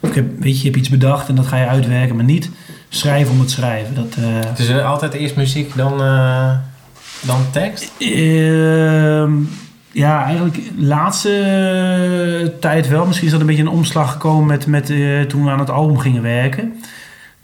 [0.00, 2.16] of ik heb, weet je, je hebt iets bedacht en dat ga je uitwerken.
[2.16, 2.50] Maar niet
[2.94, 3.94] schrijven om het schrijven.
[3.94, 6.50] Dat, eh, Het is er altijd eerst muziek dan, eh,
[7.20, 7.92] dan tekst?
[7.98, 9.32] Ehm,
[9.94, 13.06] ja, eigenlijk de laatste eh, tijd wel.
[13.06, 15.70] Misschien is dat een beetje een omslag gekomen met, met, eh, toen we aan het
[15.70, 16.72] album gingen werken.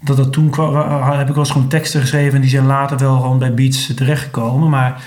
[0.03, 0.75] dat dat toen kwam,
[1.11, 3.93] heb ik wel eens gewoon teksten geschreven en die zijn later wel gewoon bij beats
[3.95, 4.69] terechtgekomen.
[4.69, 5.03] Maar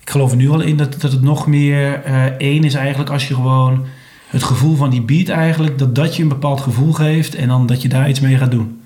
[0.00, 3.10] ik geloof er nu al in dat, dat het nog meer eh, één is eigenlijk
[3.10, 3.86] als je gewoon
[4.28, 7.66] het gevoel van die beat eigenlijk, dat dat je een bepaald gevoel geeft en dan
[7.66, 8.80] dat je daar iets mee gaat doen.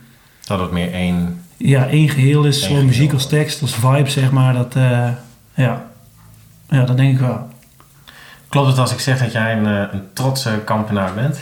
[0.51, 1.43] Dat het meer één...
[1.57, 4.55] Ja, één geheel is, zowel muziek als tekst, als vibe zeg maar.
[4.55, 5.09] Dat, eh,
[5.55, 5.85] ja.
[6.69, 7.49] ja, dat denk ik wel.
[8.49, 11.39] Klopt het als ik zeg dat jij een, eh, een trotse kampenaar bent?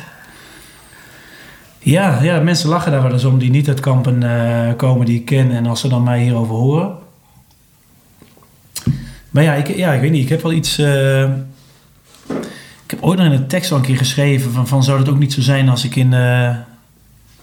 [1.79, 5.19] Ja, ja, mensen lachen daar wel eens om die niet uit kampen eh, komen die
[5.19, 5.51] ik ken.
[5.51, 6.97] En als ze dan mij hierover horen.
[9.31, 10.23] Maar ja, ik, ja, ik weet niet.
[10.23, 10.79] Ik heb wel iets...
[10.79, 14.53] ik heb ooit nog in een tekst al een keer geschreven...
[14.53, 16.15] van, van zou het ook niet zo zijn als ik in...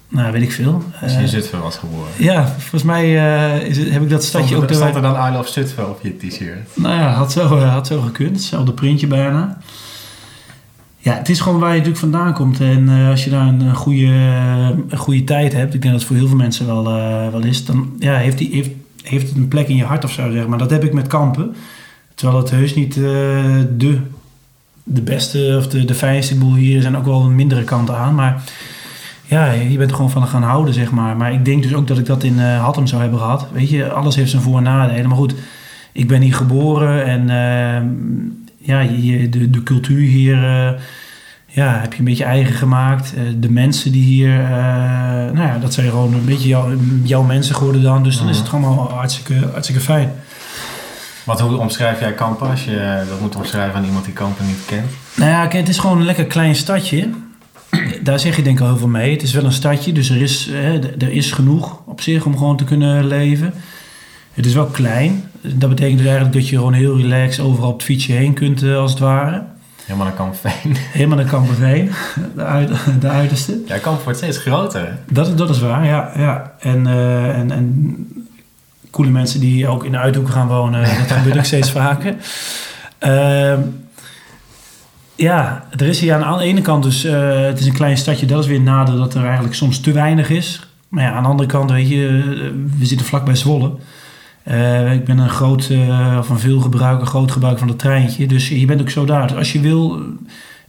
[0.07, 0.83] nou, weet ik veel.
[1.01, 2.11] Als je in Zutphen was geboren.
[2.17, 4.69] ja, volgens mij eh, is het, heb ik dat stadje Stond ook...
[4.69, 6.69] er, stond er dan I Love Zutphen op je t-shirt?
[6.73, 8.35] Nou ja, had zo, eh, had zo gekund.
[8.35, 9.57] Hetzelfde printje bijna.
[10.97, 12.59] Ja, het is gewoon waar je natuurlijk vandaan komt.
[12.59, 14.05] En eh, als je daar een, een goede,
[14.89, 16.83] een goede tijd hebt, ik denk dat het voor heel veel mensen wel,
[17.31, 18.69] wel is, dan ja, heeft, die, heeft,
[19.03, 20.57] heeft het een plek in je hart of zo, zeg maar.
[20.57, 21.55] Dat heb ik met kampen.
[22.15, 23.99] Terwijl het heus niet de,
[24.83, 28.15] de beste of de, de fijnste boel hier zijn ook wel mindere kanten aan.
[28.15, 28.43] Maar
[29.25, 31.17] ja, je bent er gewoon van gaan houden, zeg maar.
[31.17, 33.47] Maar ik denk dus ook dat ik dat in eh Hattem zou hebben gehad.
[33.51, 35.07] Weet je, alles heeft zijn voor- en nadelen.
[35.07, 35.35] Maar goed,
[35.91, 37.81] ik ben hier geboren en eh,
[38.57, 40.79] ja, je, de, de cultuur hier eh,
[41.47, 43.13] ja, heb je een beetje eigen gemaakt.
[43.39, 44.37] De mensen die hier,
[45.33, 46.69] nou ja, dat zijn gewoon een beetje jouw,
[47.03, 48.03] jouw mensen geworden dan.
[48.03, 50.11] Dus dan is het gewoon allemaal hartstikke, hartstikke fijn.
[51.23, 54.65] Wat, hoe omschrijf jij kampen als je dat moet omschrijven aan iemand die kampen niet
[54.65, 54.91] kent?
[55.15, 57.09] Nou ja, het is gewoon een lekker klein stadje.
[58.03, 59.11] Daar zeg je denk ik al heel veel mee.
[59.11, 62.37] Het is wel een stadje, dus er is, hè, er is genoeg op zich om
[62.37, 63.53] gewoon te kunnen leven.
[64.33, 65.23] Het is wel klein.
[65.41, 68.63] Dat betekent dus eigenlijk dat je gewoon heel relaxed overal op het fietsje heen kunt,
[68.63, 69.43] eh, als het ware.
[69.85, 70.75] Helemaal naar Kampveen.
[70.97, 71.91] Helemaal naar Kamperveen,
[72.35, 73.61] de, uit, de uiterste.
[73.67, 74.97] Ja, Kamp wordt steeds groter.
[75.11, 76.11] Dat, dat is waar, ja.
[76.15, 76.53] ja.
[76.59, 78.07] En, eh, en, en
[78.91, 82.15] coole mensen die ook in de Uithoek gaan wonen, dat gebeurt ook steeds vaker.
[82.99, 83.59] Ehm,
[85.15, 88.25] ja, er is hier aan de ene kant dus, eh, het is een klein stadje,
[88.25, 90.67] dat is weer een nadeel dat er eigenlijk soms te weinig is.
[90.89, 93.71] Maar ja, aan de andere kant, weet je, eh, we zitten vlakbij Zwolle.
[94.43, 95.71] Eh, ik ben een groot,
[96.19, 98.25] of een veel gebruiker, groot gebruiker van het treintje.
[98.27, 99.27] Dus je bent ook zo daar.
[99.27, 99.99] Dus als je wil,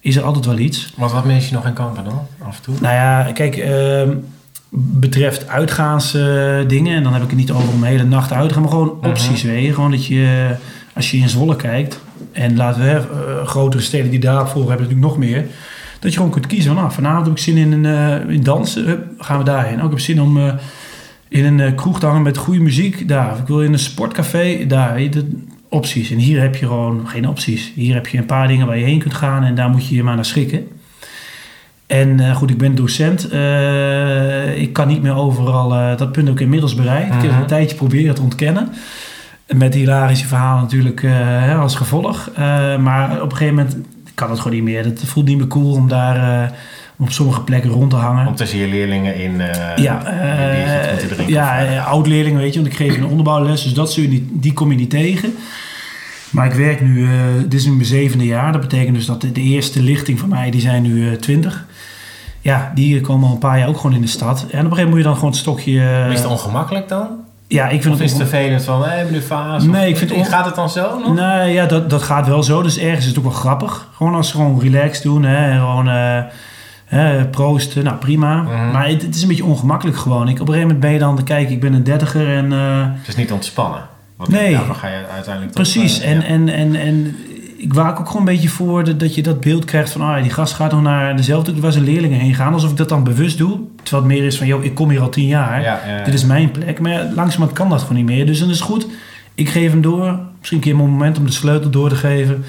[0.00, 0.92] is er altijd wel iets.
[0.96, 2.74] Want wat mis je nog in kampen dan, af en toe?
[2.80, 4.10] Nou ja, kijk, ehm,
[4.70, 8.54] betreft uitgaansdingen, en dan heb ik het niet over om de hele nacht uit te
[8.54, 9.08] gaan, maar gewoon Mhm.
[9.08, 9.74] opties, weet je.
[9.74, 10.54] Gewoon dat je,
[10.94, 12.00] als je in Zwolle kijkt,
[12.32, 15.44] en laten we, eh, grotere steden die daarvoor hebben natuurlijk nog meer,
[16.00, 17.84] dat je gewoon kunt kiezen van, nou, vanavond heb ik zin in, een,
[18.26, 19.78] eh, in dansen, gaan we daarheen.
[19.78, 20.52] Ook ik heb zin om eh,
[21.28, 23.32] in een kroeg te hangen met goede muziek, daar.
[23.32, 24.94] Of ik wil in een sportcafé, daar.
[24.94, 25.30] Weet je, dat-
[25.68, 26.10] opties.
[26.10, 27.72] En hier heb je gewoon geen opties.
[27.74, 29.94] Hier heb je een paar dingen waar je heen kunt gaan en daar moet je
[29.94, 30.68] je maar naar schikken.
[31.86, 33.24] En goed, ik ben docent.
[34.56, 37.14] Ik kan niet meer overal eh, dat punt ook inmiddels bereikt.
[37.14, 37.40] Ik heb Mhm.
[37.40, 38.68] een tijdje proberen te ontkennen.
[39.54, 42.30] Met hilarische verhalen natuurlijk eh, als gevolg.
[42.34, 43.76] Eh, maar op een gegeven moment
[44.14, 44.84] kan het gewoon niet meer.
[44.84, 46.50] Het voelt niet meer cool om daar eh,
[46.96, 48.26] op sommige plekken rond te hangen.
[48.26, 49.40] Om tussen je leerlingen in
[49.76, 54.24] Ja, ja oud-leerlingen, weet je, want ik geef een onderbouwles, dus dat zul je niet,
[54.30, 55.34] die kom je niet tegen.
[56.30, 57.08] Maar ik werk nu,
[57.42, 60.28] dit is nu mijn zevende jaar, dat betekent dus dat de, de eerste lichting van
[60.28, 61.66] mij, die zijn nu twintig.
[62.40, 64.40] ja, die komen al een paar jaar ook gewoon in de stad.
[64.40, 65.80] En op een gegeven moment moet je dan gewoon het stokje...
[65.80, 67.08] eh, is het ongemakkelijk dan?
[67.48, 69.68] Ja, ik vind Of het is het vervelend van, hé, hebben nu fase?
[69.68, 71.14] Nee, Of- ik vind het Gaat het dan zo nog?
[71.14, 72.62] Nee, ja, dat, dat gaat wel zo.
[72.62, 73.88] Dus ergens is het ook wel grappig.
[73.92, 75.22] Gewoon als ze gewoon relaxed doen.
[75.22, 77.84] Hè, en gewoon eh, proosten.
[77.84, 78.42] Nou, prima.
[78.42, 78.70] Mhm.
[78.70, 80.28] Maar het, het is een beetje ongemakkelijk gewoon.
[80.28, 81.24] Ik, op een gegeven moment ben je dan...
[81.24, 82.52] Kijk, ik ben een dertiger en...
[82.52, 83.80] eh, Het is niet ontspannen.
[84.16, 84.52] Want Nee.
[84.52, 86.00] daarvoor ga je uiteindelijk toch, precies.
[86.00, 86.24] eh, En, ja.
[86.26, 87.16] en, en, en
[87.58, 90.00] ik waak ook gewoon een beetje voor dat, dat je dat beeld krijgt van...
[90.00, 91.60] Ah, die gast gaat nog naar dezelfde...
[91.60, 92.52] waar zijn leerlingen heen gaan.
[92.52, 93.58] Alsof ik dat dan bewust doe.
[93.86, 94.46] Terwijl het meer is van...
[94.46, 95.62] Joh, ik kom hier al tien jaar.
[95.62, 96.04] Ja, ja, ja.
[96.04, 96.80] Dit is mijn plek.
[96.80, 98.26] Maar langzamerhand kan dat gewoon niet meer.
[98.26, 98.86] Dus dan is het goed.
[99.34, 100.18] Ik geef hem door.
[100.38, 102.44] Misschien een keer mijn moment om de sleutel door te geven.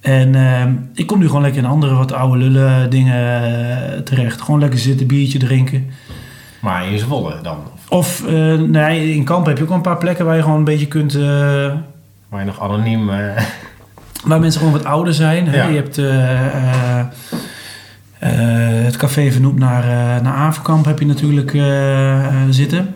[0.00, 4.40] En ehm, ik kom nu gewoon lekker in andere wat oude lullen dingen eh, terecht.
[4.40, 5.90] Gewoon lekker zitten, biertje drinken.
[6.60, 7.56] Maar in Zwolle dan?
[7.88, 10.64] Of eh, nee, in Kamp heb je ook een paar plekken waar je gewoon een
[10.64, 11.14] beetje kunt...
[11.14, 11.22] eh,
[12.28, 13.06] waar je nog anoniem...
[14.24, 15.48] waar mensen gewoon wat ouder zijn.
[15.48, 15.68] Hè?
[15.68, 15.96] Je hebt
[18.28, 22.92] het café vernoemd naar, eh naar Averkamp heb je natuurlijk eh, eh, zitten.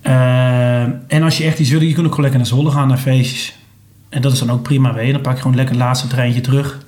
[0.00, 2.88] Eh, en als je echt iets wil, je kunt ook gewoon lekker naar Zwolle gaan,
[2.88, 3.58] naar feestjes.
[4.08, 5.12] En dat is dan ook prima weer.
[5.12, 6.78] Dan pak je gewoon lekker het laatste treintje terug.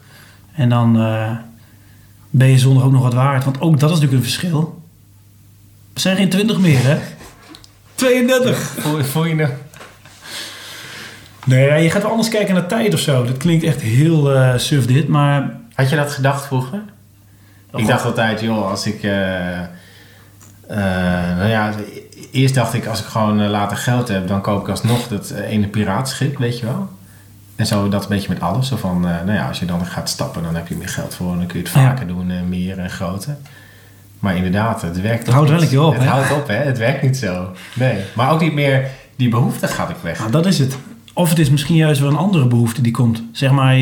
[0.55, 1.31] En dan eh,
[2.31, 3.45] ben je zondag ook nog wat waard.
[3.45, 4.83] Want ook dat is natuurlijk een verschil.
[5.93, 6.99] We zijn geen 20 meer, hè?
[7.95, 8.59] 32.
[8.59, 9.51] voel, voel je nog...
[11.45, 13.25] Nee, je gaat wel anders kijken naar tijd of zo.
[13.25, 15.61] Dat klinkt echt heel eh suf dit, maar...
[15.75, 16.81] Had je dat gedacht vroeger?
[17.75, 19.03] ik dacht altijd, joh, als ik...
[19.03, 19.61] eh,
[20.69, 20.79] Eh,
[21.37, 21.73] nou ja,
[22.33, 25.31] eerst dacht ik, als ik gewoon eh, later geld heb, dan koop ik alsnog dat
[25.31, 26.89] ene piraatschip, weet je wel.
[27.57, 28.69] En zo dat een beetje met alles.
[28.69, 31.37] Zo van, nou ja, als je dan gaat stappen, dan heb je meer geld voor.
[31.37, 31.81] Dan kun je het Ja.
[31.83, 33.37] vaker doen, en meer en groter.
[34.19, 36.09] Maar inderdaad, het werkt Het houdt wel een keer op, Het hè?
[36.09, 36.55] houdt op, hè.
[36.57, 37.51] Het werkt niet zo.
[37.75, 38.01] Nee.
[38.15, 40.19] Maar ook niet meer, die behoefte gaat ik weg.
[40.19, 40.77] Nou, dat is het.
[41.13, 43.23] Of het is misschien juist wel een andere behoefte die komt.
[43.33, 43.77] Zeg maar,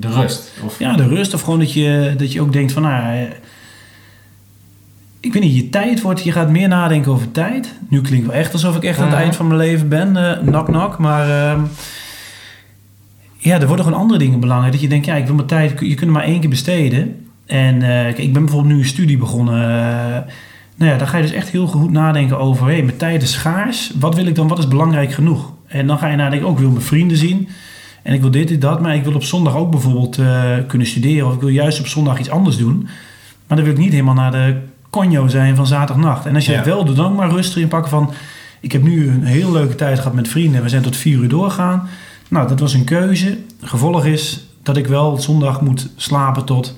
[0.00, 0.50] De rust.
[0.64, 1.34] Of, ja, de rust.
[1.34, 3.22] Of gewoon dat je, dat je ook denkt van, nou, eh,
[5.20, 7.74] ik weet niet, je tijd wordt, je gaat meer nadenken over tijd.
[7.88, 9.22] Nu klinkt wel echt alsof ik echt aan het Mhm.
[9.22, 10.98] eind van mijn leven ben, eh nak nak.
[10.98, 11.60] Maar ehm,
[13.38, 14.72] ja, er worden gewoon andere dingen belangrijk.
[14.72, 17.26] Dat je denkt, ja, ik wil mijn tijd, je kunt het maar één keer besteden.
[17.46, 19.54] En eh, kijk, ik ben bijvoorbeeld nu een studie begonnen.
[19.62, 20.18] eh,
[20.76, 23.32] nou ja, dan ga je dus echt heel goed nadenken over, hé, mijn tijd is
[23.32, 23.92] schaars.
[23.98, 25.52] Wat wil ik dan, wat is belangrijk genoeg?
[25.66, 27.48] En dan ga je nadenken, ook ik wil mijn vrienden zien.
[28.02, 30.86] En ik wil dit en dat, maar ik wil op zondag ook bijvoorbeeld eh, kunnen
[30.86, 31.26] studeren.
[31.26, 32.88] Of ik wil juist op zondag iets anders doen.
[33.46, 34.56] Maar dan wil ik niet helemaal naar de
[34.90, 36.26] conjo zijn van zaterdagnacht.
[36.26, 36.56] En als je Ja.
[36.56, 38.12] het wel doet, dan ook maar rustig inpakken van...
[38.60, 40.62] Ik heb nu een heel leuke tijd gehad met vrienden.
[40.62, 41.88] We zijn tot vier uur doorgaan.
[42.28, 43.38] Nou, dat was een keuze.
[43.62, 46.76] Gevolg is dat ik wel zondag moet slapen tot...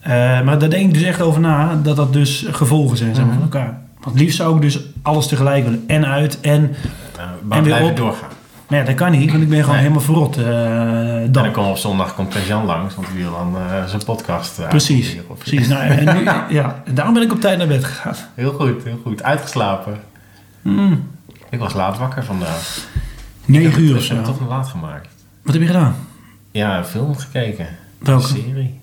[0.00, 0.10] eh,
[0.42, 3.34] maar daar denk ik dus echt over na, dat dat dus gevolgen zijn zeg maar,
[3.34, 3.42] Mhm.
[3.42, 3.78] van elkaar.
[4.02, 5.84] Want liefst zou ik dus alles tegelijk willen.
[5.86, 6.60] En uit en...
[7.16, 7.96] nou, En weer op.
[7.96, 8.28] doorgaan.
[8.68, 9.82] Maar ja, dat kan niet, want ik ben gewoon Nee.
[9.82, 11.42] helemaal verrot eh, En dan.
[11.42, 14.68] dan komt op zondag komt Jan langs, want die wil dan eh, zijn podcast uh,
[14.68, 15.68] Precies, precies.
[15.68, 16.24] Nou, en nu,
[16.56, 18.14] ja, en daarom ben ik op tijd naar bed gegaan.
[18.34, 19.22] Heel goed, heel goed.
[19.22, 19.96] Uitgeslapen.
[20.62, 21.08] Mm,
[21.50, 22.78] Ik was laat wakker vandaag.
[23.44, 24.32] 9 uur of Ik heb het zo.
[24.32, 25.08] toch een laat gemaakt.
[25.42, 25.94] Wat heb je gedaan?
[26.50, 27.66] Ja, een film gekeken.
[27.98, 28.22] Welke?
[28.22, 28.80] Een serie.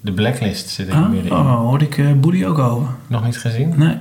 [0.00, 1.32] De Blacklist zit ik Ah, middenin.
[1.38, 2.88] oh, hoorde ik eh Boody ook over.
[3.06, 3.72] Nog niet gezien?
[3.76, 3.96] Nee,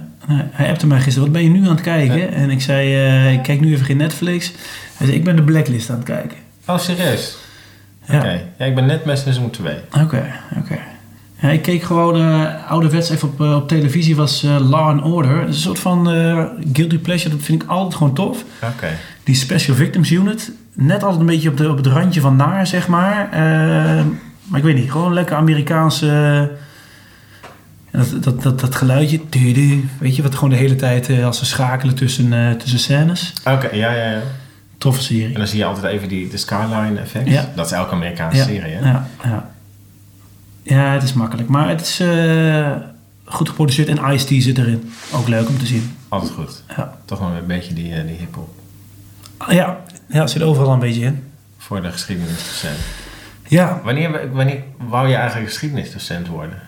[0.51, 2.17] hij appte mij gisteren, wat ben je nu aan het kijken?
[2.17, 2.25] Ja.
[2.27, 4.51] En ik zei, eh, ik kijk nu even geen Netflix.
[4.97, 6.37] Hij zei, ik ben de Blacklist aan het kijken.
[6.67, 7.37] Oh, serieus?
[8.07, 8.41] Ja, Oké.
[8.57, 9.75] Ja, ik ben net met seizoen 2.
[10.01, 10.25] oké,
[10.57, 10.79] oké.
[11.39, 15.03] Ja, ik keek gewoon eh ouderwets even op, eh, op televisie, was eh, Law and
[15.03, 15.39] Order.
[15.39, 16.07] Dat is een soort van
[16.73, 18.43] guilty pleasure, dat vind ik altijd gewoon tof.
[18.63, 18.87] Oké.
[19.23, 22.67] Die Special Victims Unit, net altijd een beetje op, de, op het randje van naar,
[22.67, 23.29] zeg maar.
[24.43, 26.49] Maar ik weet niet, gewoon lekker Amerikaanse...
[27.93, 31.25] en dat, dat, dat, dat geluidje, tudu, weet je, wat gewoon de hele tijd eh,
[31.25, 33.33] als ze schakelen tussen, eh, tussen scènes.
[33.45, 34.21] Oké, ja, ja, ja.
[34.77, 35.25] Toffe serie.
[35.27, 37.27] En dan zie je altijd even die, de skyline effect.
[37.29, 37.49] Ja.
[37.55, 38.89] Dat is elke Amerikaanse Ja, serie, hè?
[38.89, 39.49] ja, ja.
[40.63, 41.49] ja, het is makkelijk.
[41.49, 42.71] Maar het is eh,
[43.25, 44.91] goed geproduceerd en Ice-T zit erin.
[45.13, 45.95] Ook leuk om te zien.
[46.09, 46.63] Altijd goed.
[46.77, 48.49] Ja, Toch nog een beetje die, die hip-hop.
[49.49, 49.77] ja,
[50.07, 51.23] ja het zit overal een beetje in.
[51.57, 52.77] Voor de geschiedenisdocent.
[53.47, 56.59] Ja, Wanneer, wanneer wou je eigenlijk geschiedenisdocent worden?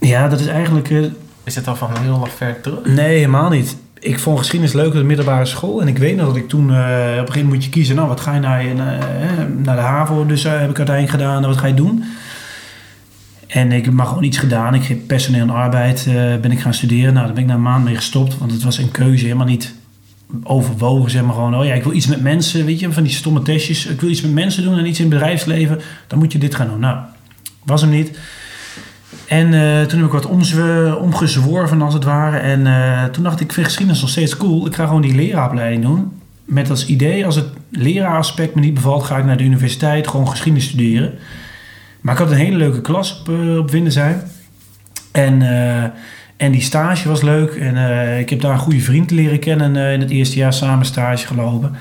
[0.00, 0.90] Ja dat is eigenlijk...
[0.90, 1.02] eh,
[1.44, 2.84] Is het al van heel ver terug?
[2.84, 3.76] Nee, helemaal niet.
[4.00, 5.80] Ik vond geschiedenis leuk op de middelbare school.
[5.80, 6.70] En ik weet nog dat ik toen...
[6.70, 7.96] eh, op een gegeven moment moet je kiezen.
[7.96, 10.26] Nou, wat ga je naar, eh, naar de HAVO?
[10.26, 11.42] Dus heb ik uiteindelijk gedaan.
[11.42, 12.04] En wat ga je doen?
[13.46, 14.74] En ik heb maar gewoon iets gedaan.
[14.74, 16.04] Ik heb personeel en arbeid
[16.40, 17.12] ben ik gaan studeren.
[17.14, 18.38] Nou, daar ben ik na een maand mee gestopt.
[18.38, 19.74] Want het was een keuze helemaal niet
[20.42, 21.10] overwogen.
[21.10, 22.64] Zeg maar gewoon, oh ja, ik wil iets met mensen.
[22.64, 23.86] Weet je, van die stomme testjes.
[23.86, 25.80] Ik wil iets met mensen doen en iets in het bedrijfsleven.
[26.06, 26.80] Dan moet je dit gaan doen.
[26.80, 26.98] Nou,
[27.64, 28.18] was hem niet.
[29.26, 30.26] En eh, toen heb ik wat
[31.00, 32.36] omgezworven als het ware.
[32.36, 34.66] En eh, toen dacht ik, ik vind geschiedenis nog steeds cool.
[34.66, 36.12] Ik ga gewoon die leraaropleiding doen.
[36.44, 40.28] Met als idee, als het leraaraspect me niet bevalt, ga ik naar de universiteit gewoon
[40.28, 41.12] geschiedenis studeren.
[42.00, 43.70] Maar ik had een hele leuke klas op, eh, op.
[45.12, 45.42] En,
[46.36, 47.50] en die stage was leuk.
[47.50, 47.76] En
[48.18, 51.76] ik heb daar een goede vriend leren kennen in het eerste jaar samen stage gelopen.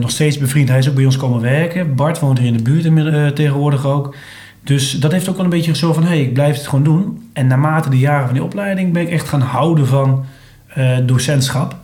[0.00, 0.68] Nog steeds bevriend.
[0.68, 1.94] Hij is ook bij ons komen werken.
[1.94, 4.14] Bart woont hier in de buurt tegenwoordig ook.
[4.64, 6.84] Dus dat heeft ook wel een beetje zo van, hé, hey, ik blijf het gewoon
[6.84, 7.28] doen.
[7.32, 10.24] En naarmate de jaren van die opleiding ben ik echt gaan houden van
[10.68, 11.76] eh, docentschap.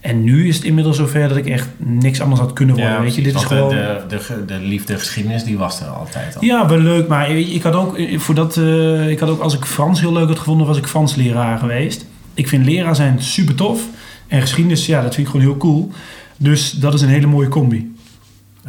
[0.00, 3.00] En nu is het inmiddels zover dat ik echt niks anders had kunnen worden.
[3.00, 3.68] weet je, dit is gewoon...
[3.68, 6.44] De, de, de, liefde geschiedenis, die was er altijd al.
[6.44, 7.08] Ja, wel leuk.
[7.08, 10.12] Maar ik had ook, eh, voor dat, eh, ik had ook als ik Frans heel
[10.12, 12.06] leuk had gevonden, was ik Frans leraar geweest.
[12.34, 13.82] Ik vind leraar zijn super tof.
[14.26, 15.92] En geschiedenis, ja, dat vind ik gewoon heel cool.
[16.36, 17.94] Dus dat is een hele mooie combi.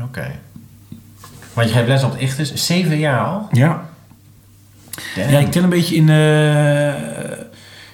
[0.04, 0.32] Oké.
[1.54, 3.48] Want je hebt les op Ichtus, zeven jaar al?
[3.52, 3.90] Ja.
[5.16, 5.32] Damn.
[5.32, 7.48] Ja, ik tel een beetje in, eh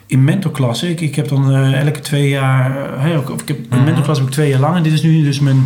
[0.07, 0.89] in mentorklassen.
[0.89, 2.93] Ik, ik heb dan eh, elke twee jaar...
[2.93, 3.83] eh, hè, of ik heb, een Mhm.
[3.83, 4.75] mentorklas heb ik twee jaar lang.
[4.75, 5.63] En dit is nu dus mijn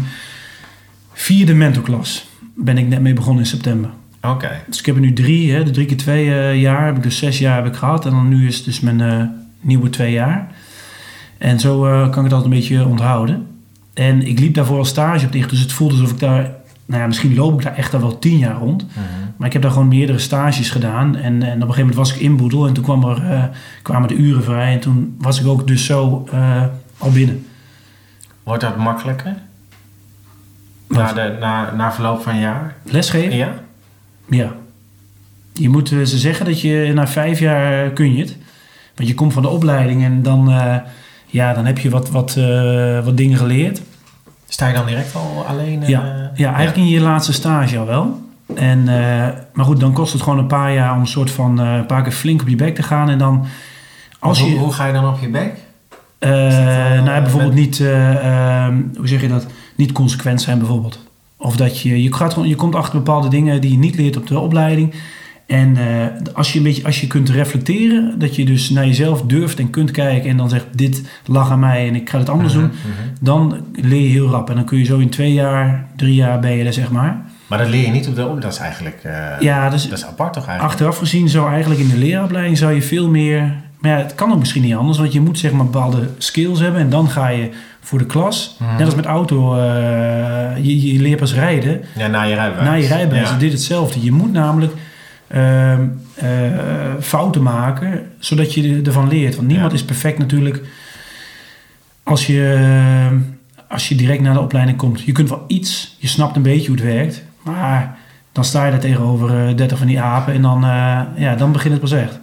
[1.13, 2.27] vierde mentorklas.
[2.55, 3.89] Ben ik net mee begonnen in september.
[4.21, 4.49] Oké.
[4.67, 5.53] Dus ik heb er nu drie.
[5.53, 8.05] Hè, de drie keer twee eh, jaar heb ik dus zes jaar heb ik gehad.
[8.05, 9.23] En dan nu is het dus mijn eh,
[9.61, 10.47] nieuwe twee jaar.
[11.37, 13.47] En zo eh, kan ik het altijd een beetje onthouden.
[13.93, 15.49] En ik liep daarvoor al stage op dicht.
[15.49, 16.51] Dus het voelde alsof ik daar...
[16.89, 18.87] Nou ja, misschien loop ik daar echt al wel tien jaar rond.
[18.87, 19.05] Mhm.
[19.37, 21.15] Maar ik heb daar gewoon meerdere stages gedaan.
[21.15, 22.67] En, en op een gegeven moment was ik in Boedel.
[22.67, 23.43] En toen kwam er, eh,
[23.81, 24.73] kwamen de uren vrij.
[24.73, 26.63] En toen was ik ook dus zo eh,
[26.97, 27.47] al binnen.
[28.43, 29.35] Wordt dat makkelijker?
[30.87, 32.75] Na, de, na, na verloop van een jaar?
[32.83, 33.37] Lesgeven?
[33.37, 33.53] Ja?
[34.29, 34.53] Ja.
[35.53, 38.37] Je moet, eh, ze zeggen dat je na vijf jaar kun je het.
[38.95, 40.49] Want je komt van de opleiding en dan,
[41.25, 42.37] ja, dan heb je wat, wat,
[43.03, 43.81] wat dingen geleerd.
[44.47, 45.83] Sta je dan direct al alleen?
[45.87, 48.21] Ja, ja eigenlijk in je laatste stage al wel.
[48.55, 51.61] En, eh, maar goed, dan kost het gewoon een paar jaar om een soort van
[51.61, 53.09] eh, een paar keer flink op je bek te gaan.
[53.09, 53.45] En dan
[54.19, 54.57] als hoe, je.
[54.57, 55.53] hoe ga je dan op je bek?
[56.19, 59.45] eh, nou ja, bijvoorbeeld met- niet, eh, ehm, hoe zeg je dat?
[59.75, 60.99] Niet consequent zijn bijvoorbeeld.
[61.37, 64.27] Of dat je, je, gaat je komt achter bepaalde dingen die je niet leert op
[64.27, 64.93] de opleiding.
[65.49, 69.21] En eh, als, je een beetje, als je kunt reflecteren, dat je dus naar jezelf
[69.21, 72.29] durft en kunt kijken en dan zegt: Dit lag aan mij en ik ga het
[72.29, 72.71] anders Mhm, doen.
[72.71, 73.07] mhm.
[73.21, 74.49] Dan leer je heel rap.
[74.49, 77.21] En dan kun je zo in twee jaar, drie jaar ben je er, zeg maar.
[77.47, 78.41] Maar dat leer je niet op de opleiding.
[78.41, 78.99] Dat is eigenlijk...
[79.03, 80.71] eh, Ja, dus Dat is apart toch eigenlijk?
[80.73, 83.53] achteraf gezien zou eigenlijk in de leeropleiding zou je veel meer...
[83.79, 86.59] Maar ja, het kan ook misschien niet anders, want je moet zeg maar bepaalde skills
[86.59, 86.81] hebben.
[86.81, 88.55] En dan ga je voor de klas.
[88.59, 88.75] Mhm.
[88.77, 89.61] Net als met auto, eh,
[90.65, 91.81] je, je leert pas rijden.
[91.97, 92.67] Ja, na je rijbewijs.
[92.67, 93.37] Na je rijbewijs Ja.
[93.37, 94.03] dit hetzelfde.
[94.03, 94.73] Je moet namelijk
[95.29, 96.27] ehm, eh,
[97.01, 99.35] fouten maken, zodat je ervan leert.
[99.35, 99.77] Want niemand Ja.
[99.77, 100.61] is perfect natuurlijk
[102.03, 102.53] als je,
[103.07, 103.17] ehm,
[103.67, 105.01] als je direct naar de opleiding komt.
[105.01, 107.23] Je kunt wel iets, je snapt een beetje hoe het werkt.
[107.41, 107.97] Maar
[108.31, 111.51] dan sta je daar tegenover eh 30 van die apen en dan, eh, ja, dan
[111.51, 112.19] begint het pas echt.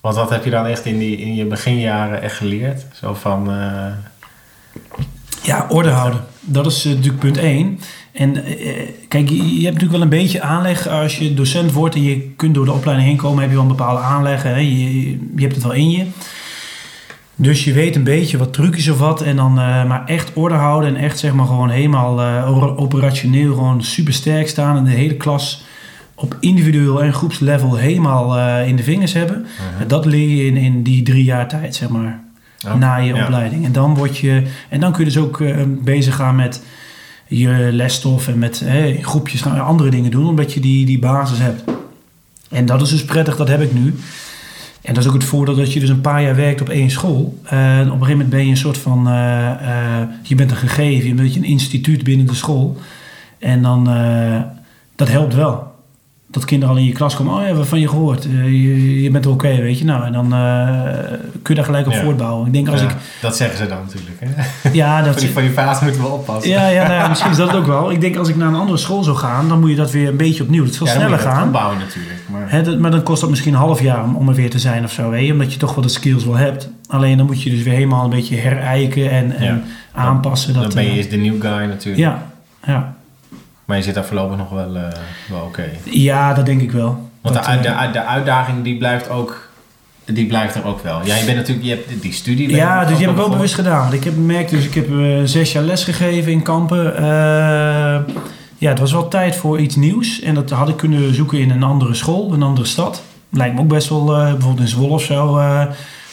[0.00, 2.86] Want wat heb je dan echt in, die, in je beginjaren echt geleerd?
[2.92, 3.50] Zo van...
[3.50, 3.86] eh,
[5.42, 6.20] Ja, orde houden.
[6.48, 7.78] Dat is eh, natuurlijk punt één.
[8.12, 8.54] En eh,
[9.08, 12.30] kijk, je, je hebt natuurlijk wel een beetje aanleg als je docent wordt en je
[12.36, 14.42] kunt door de opleiding heen komen, heb je wel een bepaalde aanleg.
[14.42, 14.56] Hè?
[14.56, 16.06] Je, je hebt het wel in je.
[17.40, 19.22] Dus je weet een beetje wat trucjes of wat.
[19.22, 23.54] En dan eh, maar echt orde houden en echt zeg maar gewoon helemaal eh, operationeel
[23.54, 24.76] gewoon super sterk staan.
[24.76, 25.64] En de hele klas
[26.14, 29.46] op individueel en groepslevel helemaal eh, in de vingers hebben.
[29.86, 32.24] Dat leer je in, in die drie jaar tijd, zeg maar
[32.66, 33.24] oh, na je ja.
[33.24, 33.64] opleiding.
[33.64, 36.62] En dan, word je, en dan kun je dus ook eh, bezig gaan met
[37.26, 38.64] je lesstof en met
[39.00, 41.62] groepjes gaan andere dingen doen, omdat je die, die basis hebt.
[42.48, 43.94] En dat is dus prettig, dat heb ik nu.
[44.82, 46.90] En dat is ook het voordeel dat je dus een paar jaar werkt op één
[46.90, 47.38] school.
[47.44, 50.50] Eh, en op een gegeven moment ben je een soort van, eh, eh, je bent
[50.50, 52.76] een gegeven, je bent een instituut binnen de school.
[53.38, 54.40] En dan, eh,
[54.96, 55.74] dat helpt wel.
[56.30, 58.24] Dat kinderen al in je klas komen, oh ja, we hebben van je gehoord.
[58.24, 59.84] Eh, je, je bent oké, weet je.
[59.84, 60.68] Nou, en dan eh,
[61.42, 62.00] kun je daar gelijk op Ja.
[62.02, 62.46] voortbouwen.
[62.46, 64.16] Ik denk als Ja, ik, Dat zeggen ze dan natuurlijk.
[64.20, 64.70] Hè?
[64.72, 66.50] ja, dat, Van die, van die vaas moeten we oppassen.
[66.50, 67.90] ja, ja, nou misschien is dat ook wel.
[67.90, 70.08] Ik denk als ik naar een andere school zou gaan, dan moet je dat weer
[70.08, 70.64] een beetje opnieuw.
[70.64, 71.46] Het zal Ja, moet sneller je dat gaan.
[71.46, 72.20] opbouwen natuurlijk.
[72.26, 74.50] Maar, Hè, dat- maar dan kost dat misschien een half jaar om, om er weer
[74.50, 75.10] te zijn of zo.
[75.10, 75.32] Weet je?
[75.32, 76.68] Omdat je toch wel de skills wel hebt.
[76.88, 79.62] Alleen dan moet je dus weer helemaal een beetje herijken en,
[79.92, 80.54] aanpassen.
[80.54, 81.96] Dat, dan ben je eh, de new guy natuurlijk.
[81.98, 82.22] ja,
[82.66, 82.96] ja.
[83.68, 84.82] Maar je zit daar voorlopig nog wel, eh,
[85.30, 85.64] wel oké.
[85.84, 87.08] ja, dat denk ik wel.
[87.20, 89.48] Want Dat, de, de, eh, uit- de uitdaging die blijft ook...
[90.04, 91.00] Die blijft er ook wel.
[91.04, 91.66] Ja, je bent natuurlijk...
[91.66, 92.48] Je hebt die studie...
[92.54, 93.36] Ja, dus die heb ik wel begonnen.
[93.36, 93.80] bewust gedaan.
[93.80, 97.02] Want ik heb gemerkt, dus ik heb eh, zes jaar les gegeven in Kampen.
[98.58, 100.20] Ja, het was wel tijd voor iets nieuws.
[100.20, 103.02] En dat had ik kunnen zoeken in een andere school, een andere stad.
[103.30, 105.34] Lijkt me ook best wel, bijvoorbeeld in Zwolle of zo.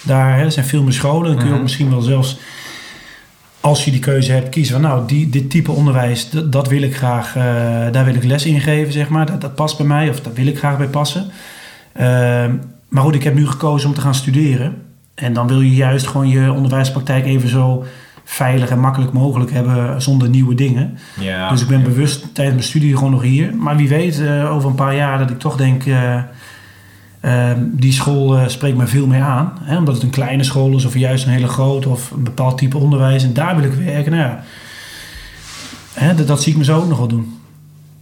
[0.02, 1.26] daar hè, er zijn veel meer scholen.
[1.28, 1.64] Dan kun je ook Mhm.
[1.64, 2.38] misschien wel zelfs,
[3.66, 4.82] als je die keuze hebt, kiezen van...
[4.82, 7.44] nou, die, dit type onderwijs, dat, dat wil ik graag, eh,
[7.92, 9.26] daar wil ik les in geven, zeg maar.
[9.26, 11.26] Dat, dat past bij mij, of daar wil ik graag bij passen.
[11.94, 12.56] Ehm,
[12.90, 14.82] maar goed, ik heb nu gekozen om te gaan studeren.
[15.16, 17.84] En dan wil je juist gewoon je onderwijspraktijk even zo
[18.24, 20.98] veilig en makkelijk mogelijk hebben zonder nieuwe dingen.
[21.20, 21.50] Ja.
[21.50, 21.86] dus ik ben ja.
[21.86, 23.56] bewust tijdens mijn studie gewoon nog hier.
[23.56, 25.84] Maar wie weet, eh, over een paar jaar dat ik toch denk,
[27.26, 29.54] eh, ehm, die school eh, spreekt me veel meer aan.
[29.62, 32.58] Hè, omdat het een kleine school is of juist een hele grote of een bepaald
[32.58, 33.24] type onderwijs.
[33.24, 34.12] En daar wil ik werken.
[34.12, 34.44] Nou ja,
[35.94, 37.40] hè, dat, dat zie ik me zo ook nog wel doen.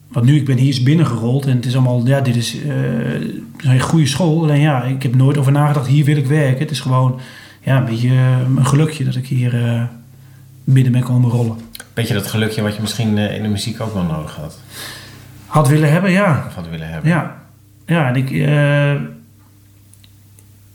[0.08, 3.72] Want nu, ik ben hier eens binnengerold en het is allemaal, ja, dit is eh,
[3.72, 4.44] een goede school.
[4.44, 6.60] Alleen ja, ik heb nooit over nagedacht, hier wil ik werken.
[6.60, 7.20] Het is gewoon,
[7.62, 9.90] ja, een beetje eh, een gelukje dat ik hier
[10.64, 11.58] binnen ben komen rollen.
[11.94, 14.60] Beetje dat gelukje wat je misschien in de muziek ook wel nodig had.
[15.46, 16.44] Had willen hebben, ja.
[16.48, 17.10] Of had willen hebben.
[17.10, 17.43] Ja,
[17.86, 19.02] ja en ik, eh,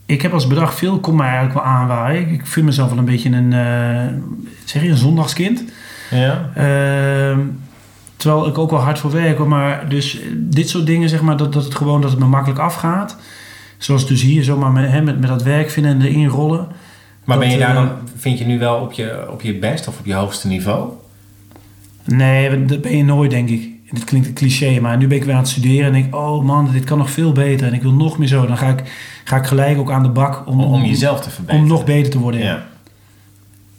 [0.09, 2.21] ik heb als bedacht, veel komt mij eigenlijk wel aanwaaien.
[2.21, 4.19] Ik, ik vind mezelf wel een beetje een, eh,
[4.65, 5.65] zeg je, een zondagskind.
[6.11, 6.51] Ja?
[6.55, 7.41] Ehm,
[8.17, 11.37] terwijl ik ook wel hard voor werk, maar dus eh, dit soort dingen, zeg maar,
[11.37, 13.17] dat, dat het gewoon dat het me makkelijk afgaat.
[13.79, 16.69] Zoals dus hier zomaar met, hè, met, met dat werk vinden en erin rollen.
[17.25, 17.91] Maar ben je daar eh, dan...
[18.17, 20.93] Vind je nu wel op je, op je best of op je hoogste niveau?
[22.05, 23.69] Nee, dat ben je nooit, denk ik.
[23.91, 26.15] Dit klinkt een cliché, maar nu ben ik weer aan het studeren en denk ik,
[26.15, 28.47] oh man, dit kan nog veel beter en ik wil nog meer zo.
[28.47, 28.83] Dan ga ik,
[29.25, 31.63] ga ik gelijk ook aan de bak om, Om, om jezelf te verbeteren.
[31.63, 32.41] om nog beter te worden.
[32.41, 32.47] ja.
[32.47, 32.67] Ja.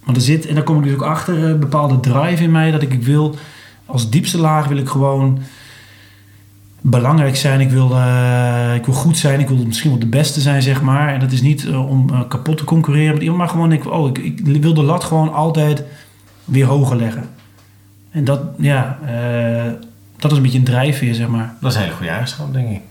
[0.03, 2.71] Want er zit, en daar kom ik dus ook achter, een bepaalde drive in mij
[2.71, 3.35] dat ik, ik wil,
[3.85, 5.39] als diepste laag wil ik gewoon
[6.81, 7.59] belangrijk zijn.
[7.59, 9.39] Ik wil, eh, ik wil goed zijn.
[9.39, 11.13] Ik wil misschien wel de beste zijn, zeg maar.
[11.13, 13.85] En dat is niet eh, om eh, kapot te concurreren met iemand, maar gewoon, ik,
[13.85, 15.83] oh, ik, ik wil de lat gewoon altijd
[16.45, 17.23] weer hoger leggen.
[18.11, 19.71] En dat, ja, eh,
[20.19, 21.55] dat is een beetje een drijfveer, zeg maar.
[21.61, 22.81] Dat is een hele goede eigenschap, denk ik.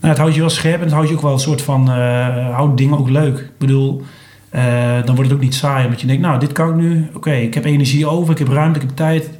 [0.00, 1.90] Nou, het houdt je wel scherp en het houdt je ook wel een soort van...
[1.90, 3.38] eh houdt dingen ook leuk.
[3.38, 4.02] Ik bedoel,
[4.48, 5.84] eh, dan wordt het ook niet saai.
[5.84, 7.08] Omdat je denkt, nou, dit kan ik nu.
[7.14, 9.30] Oké, ik heb energie over, ik heb ruimte, ik heb tijd.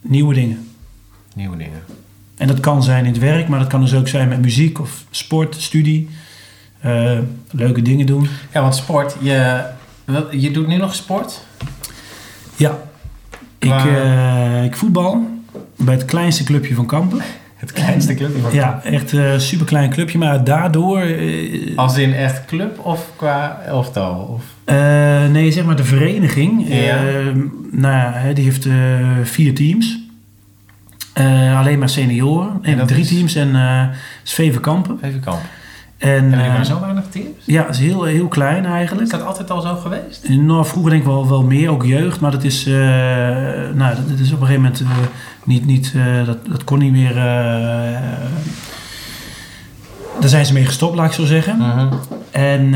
[0.00, 0.68] Nieuwe dingen.
[1.34, 1.82] Nieuwe dingen.
[2.36, 4.80] En dat kan zijn in het werk, maar dat kan dus ook zijn met muziek
[4.80, 6.08] of sport, studie.
[6.80, 7.18] Eh,
[7.50, 8.28] leuke dingen doen.
[8.52, 9.64] Ja, want sport, je,
[10.30, 11.44] je doet nu nog sport?
[12.56, 12.78] Ja,
[13.58, 13.74] ik,
[14.64, 15.33] ik voetbal
[15.76, 17.20] bij het kleinste clubje van Kampen.
[17.56, 21.00] Het kleinste clubje van Ja, echt een super klein clubje, maar daardoor...
[21.00, 24.14] eh, Als in echt club of qua elftal?
[24.34, 24.42] Of?
[24.64, 26.68] eh, nee, zeg maar de vereniging.
[26.68, 26.74] Ja.
[26.96, 27.26] eh,
[27.70, 28.66] nou ja, die heeft
[29.22, 29.98] vier teams.
[31.56, 32.58] Alleen maar senioren.
[32.62, 33.08] En drie is?
[33.08, 33.82] teams en eh
[34.24, 34.98] is VV Kampen.
[36.04, 37.28] En, Hebben eh, maar zo weinig teams?
[37.44, 39.02] ja, het is heel, heel klein eigenlijk.
[39.02, 40.24] Is dat altijd al zo geweest?
[40.24, 42.72] En Nou, vroeger denk ik wel, wel meer, ook jeugd, maar dat is, eh,
[43.74, 44.82] nou, dat, dat is op een gegeven moment
[45.44, 45.94] niet, niet
[46.26, 47.14] dat, dat kon niet meer.
[50.20, 51.56] daar zijn ze mee gestopt, laat ik zo zeggen.
[51.56, 51.88] Mhm.
[52.30, 52.74] En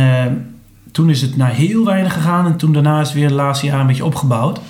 [0.93, 3.67] toen is het naar heel weinig gegaan en toen daarna is het weer de laatste
[3.67, 4.61] jaren een beetje opgebouwd.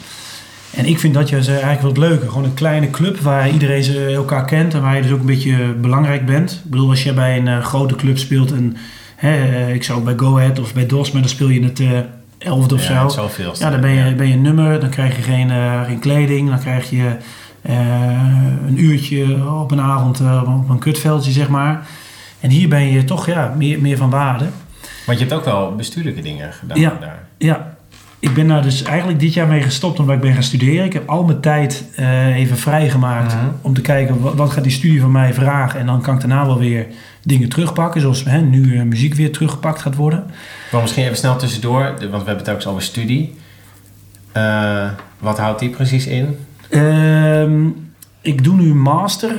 [0.74, 2.28] En ik vind dat juist eigenlijk wat leuker.
[2.28, 5.26] Gewoon een kleine club waar iedereen ze elkaar kent en waar je dus ook een
[5.26, 6.60] beetje belangrijk bent.
[6.64, 8.76] Ik bedoel, als je bij een eh, grote club speelt en
[9.16, 11.62] hè, eh, ik zou ook bij Go Ahead of bij DOS, maar dan speel je
[11.64, 11.98] het eh
[12.38, 13.28] elfde of ja, zo.
[13.58, 15.50] Ja, dan ben je, ben je een nummer, dan krijg je geen,
[15.86, 17.16] geen kleding, dan krijg je
[18.66, 21.86] een uurtje op een avond op een kutveldje, zeg maar.
[22.40, 24.46] En hier ben je toch ja, meer, meer van waarde.
[25.06, 26.96] Want je hebt ook wel bestuurlijke dingen gedaan Ja.
[27.00, 27.26] daar.
[27.38, 27.76] Ja,
[28.20, 30.84] ik ben daar dus eigenlijk dit jaar mee gestopt omdat ik ben gaan studeren.
[30.84, 33.44] Ik heb al mijn tijd eh, even vrijgemaakt Mhm.
[33.62, 35.80] om te kijken wat, wat gaat die studie van mij vragen.
[35.80, 36.86] En dan kan ik daarna wel weer
[37.22, 40.24] dingen terugpakken, zoals hè, nu eh, muziek weer teruggepakt gaat worden.
[40.72, 43.34] Maar misschien even snel tussendoor, want we hebben het ook over studie.
[44.32, 44.88] Eh,
[45.18, 46.36] wat houdt die precies in?
[46.70, 47.66] Ehm,
[48.20, 49.30] ik doe nu een master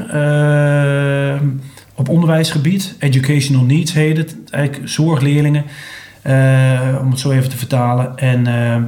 [1.95, 2.95] op onderwijsgebied.
[2.99, 4.35] Educational Needs heet het.
[4.49, 5.63] Eigenlijk zorgleerlingen.
[6.21, 8.17] Eh, om het zo even te vertalen.
[8.17, 8.81] En ehm,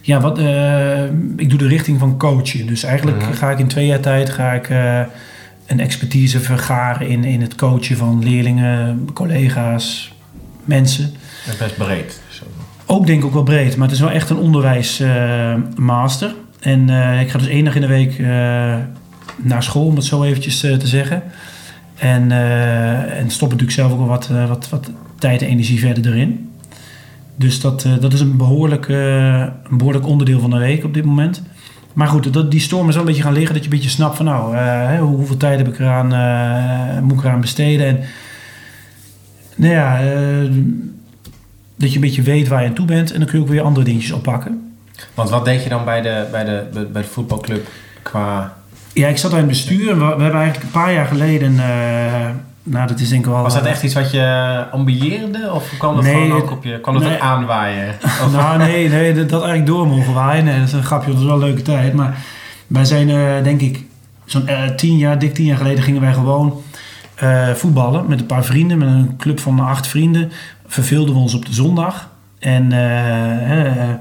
[0.00, 1.04] ja, wat, eh,
[1.36, 2.66] ik doe de richting van coachen.
[2.66, 3.32] Dus eigenlijk Mhm.
[3.32, 5.00] ga ik in twee jaar tijd ga ik, eh,
[5.66, 10.14] een expertise vergaren in, in het coachen van leerlingen, collega's,
[10.64, 11.12] mensen.
[11.48, 12.20] Is best breed.
[12.28, 12.44] Zo.
[12.86, 16.34] Ook denk ik ook wel breed, maar het is wel echt een onderwijsmaster.
[16.60, 18.76] en eh, ik ga dus één dag in de week eh,
[19.36, 21.22] naar school, om het zo eventjes eh, te zeggen.
[21.98, 25.78] En, eh, en stop natuurlijk zelf ook wel wat, eh, wat, wat tijd en energie
[25.78, 26.50] verder erin.
[27.36, 30.94] Dus dat, eh, dat is een behoorlijk, eh, een behoorlijk onderdeel van de week op
[30.94, 31.42] dit moment.
[31.94, 33.54] Maar goed, dat, die storm is wel een beetje gaan liggen.
[33.54, 37.18] Dat je een beetje snapt van nou, eh, hoeveel tijd heb ik eraan, eh, moet
[37.18, 37.86] ik eraan besteden.
[37.86, 38.00] En
[39.56, 40.00] nou ja,
[41.76, 43.12] dat je een beetje weet waar je aan toe bent.
[43.12, 44.74] En dan kun je ook weer andere dingetjes oppakken.
[45.14, 47.68] Want wat deed je dan bij de, bij de, bij de voetbalclub
[48.02, 48.56] qua...
[48.92, 49.90] Ja, ik zat bij het bestuur.
[49.90, 51.56] en We, we hebben eigenlijk een paar jaar geleden...
[52.64, 53.42] eh, nou, dat is denk ik wel...
[53.42, 55.52] Was dat echt iets wat je ambieerde?
[55.52, 56.80] Of kwam dat Nee, gewoon ook op je...
[56.80, 57.14] kwam dat nee.
[57.14, 57.94] ook aanwaaien?
[58.32, 60.44] nou, nee, nee, dat, dat eigenlijk door mogen waaien.
[60.44, 61.92] Nee, dat is een grapje, dat is wel een leuke tijd.
[61.92, 62.16] Maar
[62.66, 63.84] wij zijn, eh, denk ik,
[64.24, 66.62] zo'n eh, tien jaar, dik tien jaar geleden gingen wij gewoon
[67.14, 70.30] eh, voetballen met een paar vrienden, met een club van acht vrienden.
[70.66, 72.10] Verveelden we ons op de zondag.
[72.38, 73.94] En eh, eh,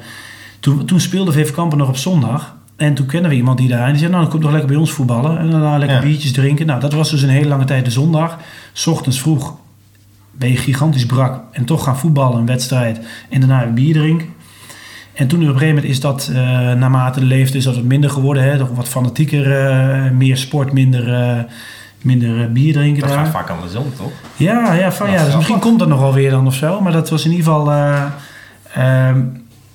[0.59, 2.55] toen, toen speelde VV Kampen nog op zondag.
[2.83, 3.83] En toen kennen we iemand die daar...
[3.85, 5.37] En die zei, nou, dan kom toch lekker bij ons voetballen.
[5.37, 6.03] En daarna lekker Ja.
[6.03, 6.65] biertjes drinken.
[6.65, 8.37] Nou, dat was dus een hele lange tijd de zondag.
[8.73, 9.53] 's ochtends vroeg
[10.31, 11.41] ben je gigantisch brak.
[11.51, 12.99] En toch gaan voetballen, een wedstrijd.
[13.29, 14.27] En daarna een bier drinken.
[15.13, 16.35] En toen op een gegeven moment is dat, eh,
[16.73, 18.43] naarmate de leeftijd is dat wat minder geworden.
[18.43, 18.57] Hè?
[18.57, 21.39] Toch wat fanatieker, eh, meer sport, minder, eh,
[22.01, 23.19] minder bier drinken Dat daar.
[23.19, 24.11] gaat vaak andersom, toch?
[24.35, 26.81] Ja, ja, van, ja dus misschien komt dat nog wel weer dan of zo.
[26.81, 27.71] Maar dat was in ieder geval...
[27.71, 28.03] eh,
[28.73, 29.21] ehm,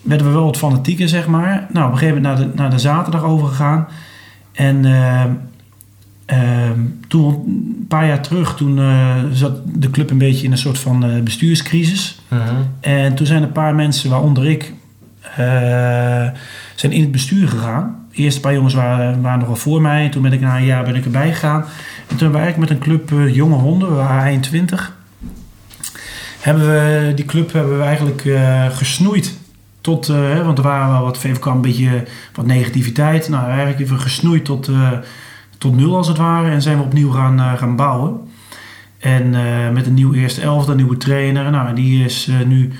[0.02, 1.66] werden we wel wat fanatieker, zeg maar.
[1.72, 3.88] Nou, op een gegeven moment naar de, naar de zaterdag overgegaan.
[4.52, 5.30] En ehm,
[6.24, 7.24] ehm, toen,
[7.78, 11.04] een paar jaar terug, toen eh, zat de club een beetje in een soort van
[11.04, 12.20] eh, bestuurscrisis.
[12.28, 12.42] Mhm.
[12.80, 14.72] En toen zijn een paar mensen, waaronder ik,
[15.36, 16.28] eh,
[16.74, 18.06] zijn in het bestuur gegaan.
[18.12, 20.04] Eerst een paar jongens waren, waren nog wel voor mij.
[20.04, 21.60] En toen ben ik na een jaar ben ik erbij gegaan.
[21.60, 24.96] En toen hebben we eigenlijk met een club eh, jonge honden, we waren 21.
[26.40, 29.37] Hebben we, die club hebben we eigenlijk eh, gesnoeid.
[29.88, 33.28] Tot, eh, want er waren wel wat VVK een beetje wat negativiteit.
[33.28, 34.90] Nou, eigenlijk we gesnoeid tot, eh,
[35.58, 36.50] tot nul als het ware.
[36.50, 38.20] En zijn we opnieuw gaan, eh, gaan bouwen.
[38.98, 39.30] En
[39.72, 41.50] met een nieuw eerste elfde, een nieuwe trainer.
[41.50, 42.72] Nou, die is nu,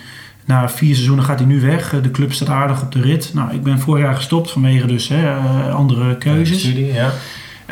[0.45, 2.01] na vier seizoenen gaat hij nu weg.
[2.03, 3.31] De club staat aardig op de rit.
[3.35, 5.33] Nou, ik ben vorig jaar gestopt vanwege dus hè,
[5.71, 6.61] andere keuzes.
[6.61, 7.11] Studie, ja.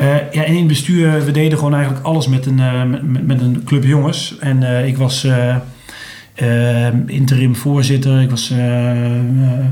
[0.00, 3.62] Ja, en in het bestuur, we deden gewoon eigenlijk alles met een, met- met, een
[3.64, 4.38] club jongens.
[4.38, 5.26] En ik was
[7.06, 9.66] interim voorzitter, ik was eh, eh,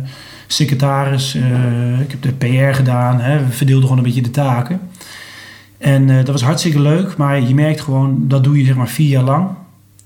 [0.47, 3.21] secretaris, eh, ik heb de PR gedaan.
[3.21, 3.45] Hè.
[3.45, 4.81] We verdeelden gewoon een beetje de taken.
[5.79, 9.09] En dat was hartstikke leuk, maar je merkt gewoon, dat doe je zeg maar vier
[9.09, 9.49] jaar lang.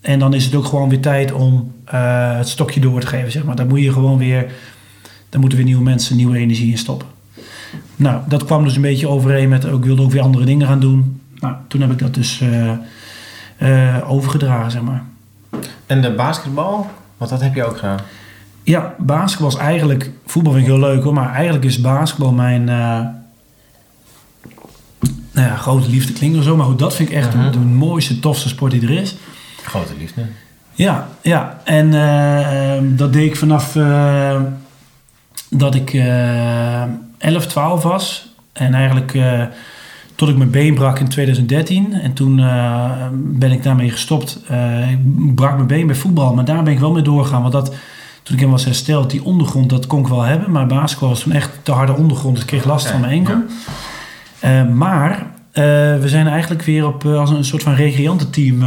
[0.00, 3.44] En dan is het ook gewoon weer tijd om het stokje door te geven, zeg
[3.44, 3.56] maar.
[3.56, 4.52] Dan moet je gewoon weer,
[5.28, 7.08] dan moeten weer nieuwe mensen, nieuwe energie in stoppen.
[7.96, 10.80] Nou, dat kwam dus een beetje overeen met, ik wilde ook weer andere dingen gaan
[10.80, 11.20] doen.
[11.40, 12.42] Nou, toen heb ik dat dus
[14.06, 15.02] overgedragen, zeg maar.
[15.86, 16.86] En de basketbal?
[17.16, 17.98] Want dat heb je ook gedaan.
[18.62, 20.10] Ja, basketbal is eigenlijk...
[20.26, 22.68] Voetbal vind ik heel leuk hoor, maar eigenlijk is basketbal mijn...
[22.68, 23.00] eh,
[25.32, 27.44] nou ja, grote liefde klinkt of zo, maar goed, dat vind ik echt Mhm.
[27.44, 29.16] de, de mooiste, tofste sport die er is.
[29.64, 30.22] Grote liefde.
[30.72, 31.60] Ja, ja.
[31.64, 34.40] En eh, dat deed ik vanaf eh,
[35.50, 36.82] dat ik eh
[37.18, 38.28] 11, 12 was.
[38.52, 39.12] En eigenlijk
[40.18, 41.92] tot ik mijn been brak in 2013.
[41.92, 44.40] En toen eh, ben ik daarmee gestopt.
[44.48, 47.40] Eh, ik brak mijn been bij voetbal, maar daar ben ik wel mee doorgegaan.
[47.40, 47.74] Want dat,
[48.22, 50.50] toen ik hem was hersteld, die ondergrond, dat kon ik wel hebben.
[50.50, 52.34] Maar basketbal was toen echt te harde ondergrond.
[52.34, 53.36] Dus ik kreeg last van mijn enkel.
[54.40, 55.26] Eh, maar
[56.00, 58.58] we zijn eigenlijk weer op, als een soort van recreantenteam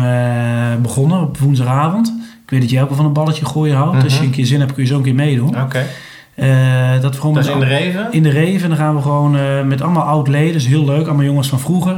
[0.82, 2.08] begonnen op woensdagavond.
[2.44, 4.04] Ik weet dat jij ook wel van een balletje gooien houdt.
[4.04, 4.28] Als je Mhm.
[4.28, 5.62] een keer zin hebt, kun je zo een keer meedoen.
[5.62, 5.86] Oké.
[6.42, 8.08] Eh, dat gewoon Dat is in de Reven?
[8.12, 8.70] in de Reven.
[8.70, 10.54] Dan gaan we gewoon eh, met allemaal oud-leden.
[10.54, 11.06] Dus heel leuk.
[11.06, 11.94] Allemaal jongens van vroeger.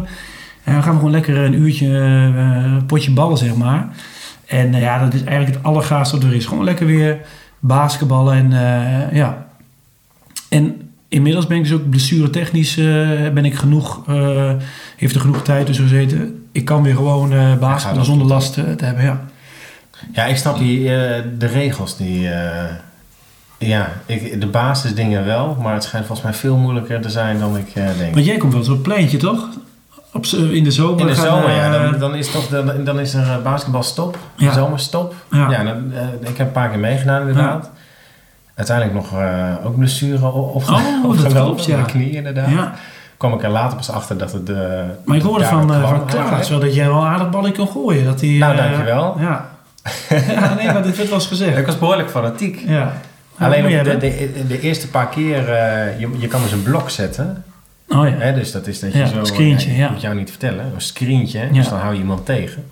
[0.63, 1.87] En dan gaan we gewoon lekker een uurtje
[2.35, 3.87] eh, potje ballen, zeg maar.
[4.45, 6.45] En ja, dat is eigenlijk het allergaafste wat er is.
[6.45, 7.17] Gewoon lekker weer
[7.59, 8.33] basketballen.
[8.33, 8.51] En
[9.15, 9.45] ja.
[10.49, 12.75] En inmiddels ben ik dus ook blessuretechnisch
[13.33, 14.05] ben ik genoeg...
[14.97, 16.45] heeft er genoeg tijd dus gezeten.
[16.51, 19.21] Ik kan weer gewoon gaat basketballen zonder last te hebben, ja.
[20.13, 20.83] Ja, ik snap die,
[21.37, 21.97] de regels.
[21.97, 22.29] Die,
[23.67, 27.57] ja, ik, de basisdingen wel, maar het schijnt volgens mij veel moeilijker te zijn dan
[27.57, 28.13] ik eh, denk.
[28.13, 29.47] Want jij komt wel eens op het pleintje, toch?
[30.13, 30.99] Op, z- in de zomer.
[30.99, 33.41] In de gaan, zomer, ja, eh, dan, dan is, toch, dan, dan is er eh,
[33.43, 34.51] basketbalstop, Ja.
[34.51, 35.13] zomerstop.
[35.31, 35.49] Ja.
[35.49, 37.69] Ja, dan, eh, ik heb een paar keer meegedaan inderdaad.
[38.55, 40.63] Uiteindelijk nog eh, ook blessure op, op,
[41.05, 41.75] Oh, dat klopt, ja.
[41.75, 42.49] Mijn knie inderdaad.
[42.49, 42.73] ja.
[43.17, 44.49] kwam ik er later pas achter dat het...
[44.49, 44.55] eh,
[45.05, 47.51] Maar ik hoorde van, eh, kwam van Klaas wel dat jij wel een aardig ballen
[47.53, 48.05] kan gooien.
[48.05, 49.15] Dat die, Nou, eh, dankjewel.
[49.19, 49.49] Ja.
[50.33, 51.57] ja, nee, maar dit werd wel eens gezegd.
[51.57, 52.63] Ik was behoorlijk fanatiek.
[52.67, 52.93] Ja.
[53.37, 56.89] Alleen op de, de, de eerste paar keer, eh, je, je kan dus een blok
[56.89, 57.43] zetten.
[57.89, 58.15] Oh ja.
[58.17, 59.21] Hè, dus dat is dat je Ja, zo...
[59.43, 59.89] ik ja.
[59.91, 60.65] moet jou niet vertellen.
[60.75, 61.39] Een screentje.
[61.39, 61.47] Ja.
[61.53, 62.63] Dus dan hou je iemand tegen.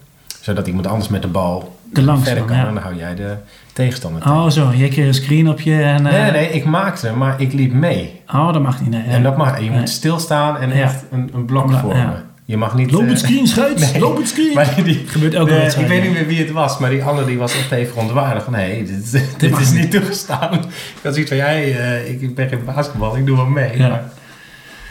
[0.42, 2.56] Zodat iemand anders met de bal De verder kan.
[2.56, 2.68] ja.
[2.68, 3.34] En dan hou jij de
[3.74, 4.36] tegenstander tegen.
[4.38, 6.06] Oh zo, jij kreeg een screen op je en...
[6.06, 6.50] eh, Nee, nee, nee.
[6.50, 8.22] Ik maakte, maar ik liep mee.
[8.34, 9.04] Oh, dat mag niet, nee.
[9.04, 9.60] En dat mag.
[9.60, 9.80] Je Nee.
[9.80, 12.24] moet stilstaan en echt een, een blok vormen.
[12.52, 12.92] Je mag niet...
[12.92, 13.80] Loop eh, het screen, schuit!
[13.92, 14.00] nee.
[14.02, 14.54] Loop het screen!
[14.54, 17.04] Maar die, gebeurt elke de- ik wedstrijd, weet niet meer wie het was, maar die
[17.04, 18.44] andere die was echt even verontwaardigd.
[18.44, 19.92] Van, nee, dit, dit is niet.
[19.92, 20.54] toegestaan.
[20.54, 20.60] Ik
[21.04, 23.78] had zoiets van, jij, eh, ik ben geen basketbal, ik doe wel mee.
[23.78, 23.88] Ja.
[23.90, 24.04] Maar-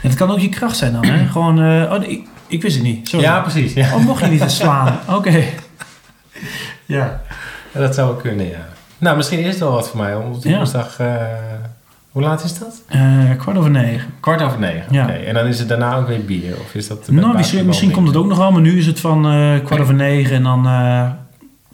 [0.02, 1.26] het kan ook je kracht zijn dan, hè?
[1.32, 1.62] Gewoon...
[1.62, 3.08] eh, oh, ik, ik wist het niet.
[3.08, 3.24] Sorry.
[3.24, 3.72] ja, precies.
[3.72, 3.94] Ja.
[3.94, 4.98] Oh, mocht je niet eens slaan?
[5.08, 5.42] Oké.
[6.86, 7.20] Ja.
[7.72, 8.68] Ja, dat zou wel kunnen, ja.
[8.98, 10.14] Nou, misschien is het wel wat voor mij.
[10.14, 10.98] om op woensdag...
[10.98, 11.14] eh,
[12.10, 12.82] hoe laat is dat?
[12.88, 13.00] Eh,
[13.38, 14.10] kwart over negen.
[14.20, 14.84] Kwart over negen.
[14.90, 15.10] Ja.
[15.10, 16.54] En dan is het daarna ook weer bier?
[16.64, 17.34] Of is dat Nou,
[17.66, 20.36] misschien, komt het ook nog wel, maar nu is het van eh, kwart over negen
[20.36, 21.02] en dan eh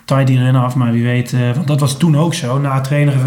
[0.05, 0.75] taait iedereen af.
[0.75, 2.59] Maar wie weet, want dat was toen ook zo.
[2.59, 3.23] Na het trainen het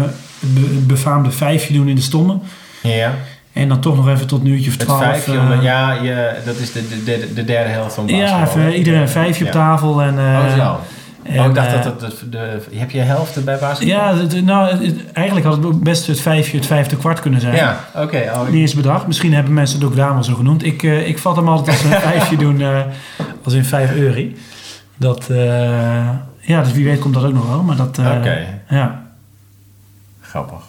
[0.54, 2.38] be- het befaamde vijfje doen in de stomme.
[2.82, 3.12] Ja.
[3.52, 5.02] En dan toch nog even tot een uurtje of Het twaalf.
[5.02, 8.38] vijfje, eh, omdat- ja, je, dat is de, de, de, de derde helft van basketbal.
[8.38, 9.58] ja, even iedereen een vijfje op Ja.
[9.58, 10.02] tafel.
[10.02, 10.80] En, eh, Oh, zo.
[11.22, 13.96] En, oh, ik dacht eh, dat het de, de, Heb je helft bij basketbal?
[13.96, 17.54] Ja, het- nou, het- eigenlijk had het best het vijfje, het vijfde kwart kunnen zijn.
[17.54, 18.30] Ja, oké.
[18.34, 19.06] oh, ik- Niet eens bedacht.
[19.06, 20.64] Misschien hebben mensen het ook daar wel zo genoemd.
[20.64, 22.80] Ik, eh, ik vat hem altijd als een vijfje doen, eh,
[23.44, 24.22] als in vijf euro.
[24.96, 26.08] Dat, eh,
[26.40, 27.62] ja, dus wie weet komt dat ook nog wel.
[27.62, 28.46] Maar dat, eh, Oké.
[28.68, 29.02] ja.
[30.20, 30.68] Grappig.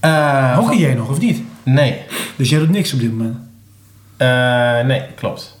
[0.00, 1.42] Eh, Hockey jij nog of niet?
[1.62, 2.02] Nee.
[2.36, 3.36] Dus jij doet niks op dit moment?
[4.16, 5.57] Eh, nee, klopt.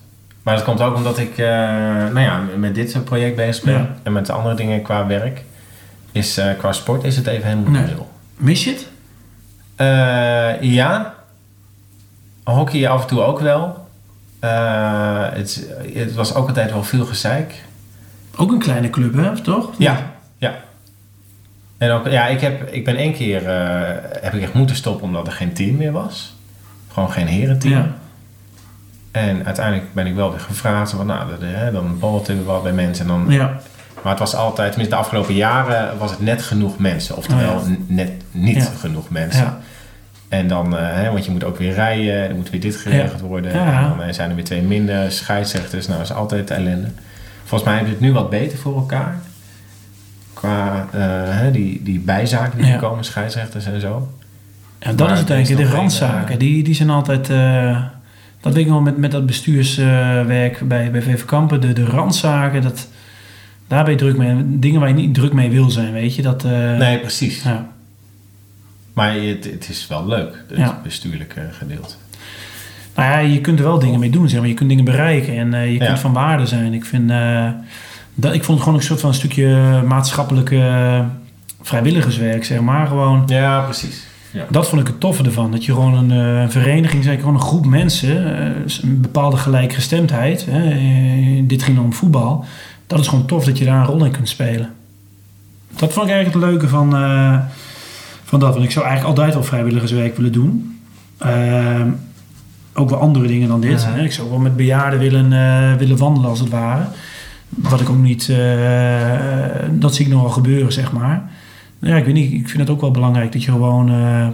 [0.48, 3.74] Maar dat komt ook omdat ik, eh, nou ja, met dit soort project bezig ben.
[3.74, 3.94] Ja.
[4.02, 5.44] En met de andere dingen qua werk.
[6.12, 7.84] Is, eh, qua sport is het even helemaal Nee.
[7.94, 8.10] nul.
[8.36, 8.88] Mis je het?
[9.76, 11.14] Eh, ja.
[12.44, 13.86] Hockey af en toe ook wel.
[14.40, 17.54] Het, het was ook altijd wel veel gezeik.
[18.36, 19.40] Ook een kleine club, hè?
[19.40, 19.70] Toch?
[19.78, 20.54] Ja, ja.
[21.78, 23.42] En ook, ja, ik, heb, ik ben één keer
[24.20, 26.36] heb ik echt moeten stoppen omdat er geen team meer was.
[26.92, 27.74] Gewoon geen herenteam.
[27.74, 27.94] Ja.
[29.10, 30.90] En uiteindelijk ben ik wel weer gevraagd.
[30.90, 33.04] Van, nou, hè, dan borrelt er wel bij mensen.
[33.04, 33.60] En dan, Ja.
[34.02, 37.16] Maar het was altijd, tenminste de afgelopen jaren, was het net genoeg mensen.
[37.16, 37.76] Oftewel, Oh ja.
[37.86, 38.62] net niet Ja.
[38.78, 39.42] genoeg mensen.
[39.44, 39.58] Ja.
[40.28, 43.20] En dan, eh, hè, want je moet ook weer rijden, er moet weer dit geregeld
[43.20, 43.52] worden.
[43.52, 45.86] En dan eh, zijn er weer twee minder scheidsrechters.
[45.86, 46.88] Nou, dat is altijd ellende.
[47.44, 49.16] Volgens mij hebben we het nu wat beter voor elkaar.
[50.32, 54.08] Qua eh, hè, die, die bijzaken die komen, scheidsrechters en zo.
[54.78, 55.70] Ja, dat Maar is het is eigenlijk.
[55.70, 57.30] De randzaken, eh, die, die zijn altijd...
[57.30, 57.82] eh,
[58.40, 61.60] dat weet ik wel met, met dat bestuurswerk bij, bij VV Kampen.
[61.60, 62.88] De, de randzaken, dat,
[63.66, 64.34] daar ben je druk mee.
[64.58, 66.22] Dingen waar je niet druk mee wil zijn, weet je.
[66.22, 67.42] Dat, eh, Nee, precies.
[67.42, 67.68] Ja.
[68.92, 70.80] Maar het, het is wel leuk, het Ja.
[70.82, 71.94] bestuurlijke gedeelte.
[72.94, 74.48] Nou ja, je kunt er wel dingen mee doen, zeg maar.
[74.48, 75.86] Je kunt dingen bereiken en eh, je Ja.
[75.86, 76.74] kunt van waarde zijn.
[76.74, 77.48] Ik, vind, eh,
[78.14, 81.04] dat, ik vond het gewoon een soort van een stukje maatschappelijke
[81.62, 82.86] vrijwilligerswerk, zeg maar.
[82.86, 84.06] Gewoon, Ja, precies.
[84.50, 85.50] Dat vond ik het toffe ervan.
[85.50, 90.46] Dat je gewoon een eh, vereniging, zeg, gewoon een groep mensen, eh, een bepaalde gelijkgestemdheid.
[90.50, 92.44] Hè, dit ging om voetbal.
[92.86, 94.72] Dat is gewoon tof dat je daar een rol in kunt spelen.
[95.76, 97.38] Dat vond ik eigenlijk het leuke van, eh,
[98.24, 98.52] van dat.
[98.52, 100.80] Want ik zou eigenlijk altijd wel vrijwilligerswerk willen doen.
[102.74, 103.82] Ook wel andere dingen dan dit.
[103.82, 103.92] Ja.
[103.92, 104.02] Hè.
[104.02, 105.28] Ik zou wel met bejaarden willen,
[105.78, 106.84] willen wandelen als het ware.
[107.48, 108.32] Wat ik ook niet...
[109.70, 111.30] dat zie ik nog wel gebeuren, zeg maar.
[111.78, 112.32] Ja, ik weet niet.
[112.32, 114.28] Ik vind het ook wel belangrijk dat je gewoon eh,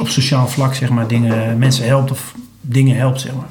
[0.00, 3.46] op sociaal vlak, zeg maar, dingen, mensen helpt of dingen helpt, zeg maar.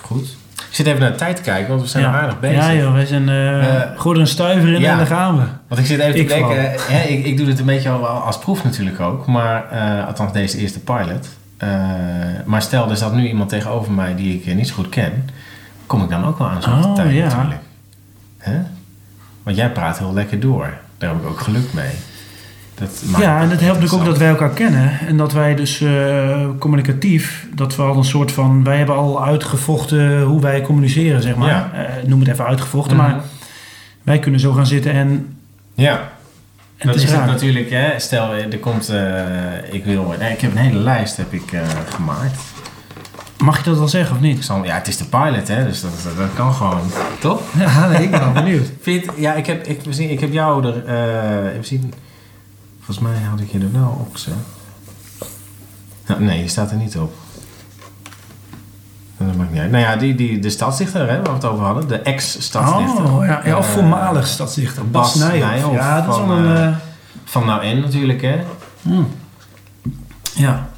[0.00, 0.36] Goed.
[0.68, 2.10] Ik zit even naar de tijd te kijken, want we zijn ja.
[2.10, 2.56] nog aardig bezig.
[2.56, 3.28] Ja, joh, wij zijn.
[3.28, 4.90] eh Eh, gooi er een stuiver in ja.
[4.90, 5.44] en daar gaan we.
[5.68, 8.06] Want ik zit even Ik te denken, hè, ik, ik doe dit een beetje al
[8.06, 11.28] als proef natuurlijk ook, maar eh, althans deze eerste pilot.
[11.56, 11.68] Eh,
[12.44, 15.30] maar stel, er zat nu iemand tegenover mij die ik eh, niet zo goed ken,
[15.86, 17.24] kom ik dan ook wel aan zo'n Oh, tijd ja.
[17.24, 17.60] natuurlijk.
[18.38, 18.58] Hè?
[19.42, 20.74] Want jij praat heel lekker door.
[20.98, 21.90] Daar heb ik ook geluk mee.
[22.74, 24.90] Dat Ja, en het het helpt natuurlijk ook dat wij elkaar kennen.
[25.06, 28.64] En dat wij dus eh, communicatief, dat we al een soort van.
[28.64, 31.48] Wij hebben al uitgevochten hoe wij communiceren, zeg maar.
[31.48, 31.70] Ja.
[31.74, 33.06] Eh, noem het even uitgevochten, Mhm.
[33.06, 33.20] maar
[34.02, 35.36] wij kunnen zo gaan zitten en.
[35.74, 35.92] Ja,
[36.76, 37.70] en dat het is is het natuurlijk.
[37.70, 37.98] Hè?
[37.98, 39.20] Stel, er komt, eh,
[39.70, 41.60] ik wil, nee, ik heb een hele lijst heb ik, eh,
[41.94, 42.40] gemaakt.
[43.38, 44.44] Mag je dat wel zeggen of Ik niet?
[44.44, 46.80] zal, ja, het is de pilot, hè, dus dat, dat, dat kan gewoon.
[47.20, 47.40] Toch?
[47.58, 48.70] Ja, nee, ik ben wel benieuwd.
[48.80, 50.84] Vind, ja, ik heb, ik, ik heb jou er.
[50.86, 51.92] eh, even zien.
[52.84, 54.34] Volgens mij had ik je er wel op gezet.
[56.06, 57.14] Nou, nee, je staat er niet op.
[59.16, 59.70] Dat maakt niet uit.
[59.70, 61.88] Nou ja, die, die, de stadsdichter hè, waar we het over hadden.
[61.88, 63.04] De ex-stadsdichter.
[63.12, 64.90] Oh, ja, ja, of Eh, voormalig stadsdichter.
[64.90, 65.74] Bas, Bas Nijhoff.
[65.74, 66.56] Ja, dat is van, wel een.
[66.56, 66.74] eh, eh,
[67.24, 68.40] Van nou en natuurlijk, hè.
[68.82, 69.08] hmm.
[70.34, 70.68] Ja,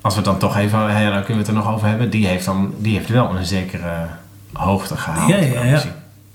[0.00, 0.96] Als we het dan toch even...
[0.96, 2.10] hè, dan kunnen we het er nog over hebben.
[2.10, 4.06] Die heeft, dan, die heeft wel een zekere
[4.52, 5.28] hoogte gehaald.
[5.28, 5.82] Ja, ja,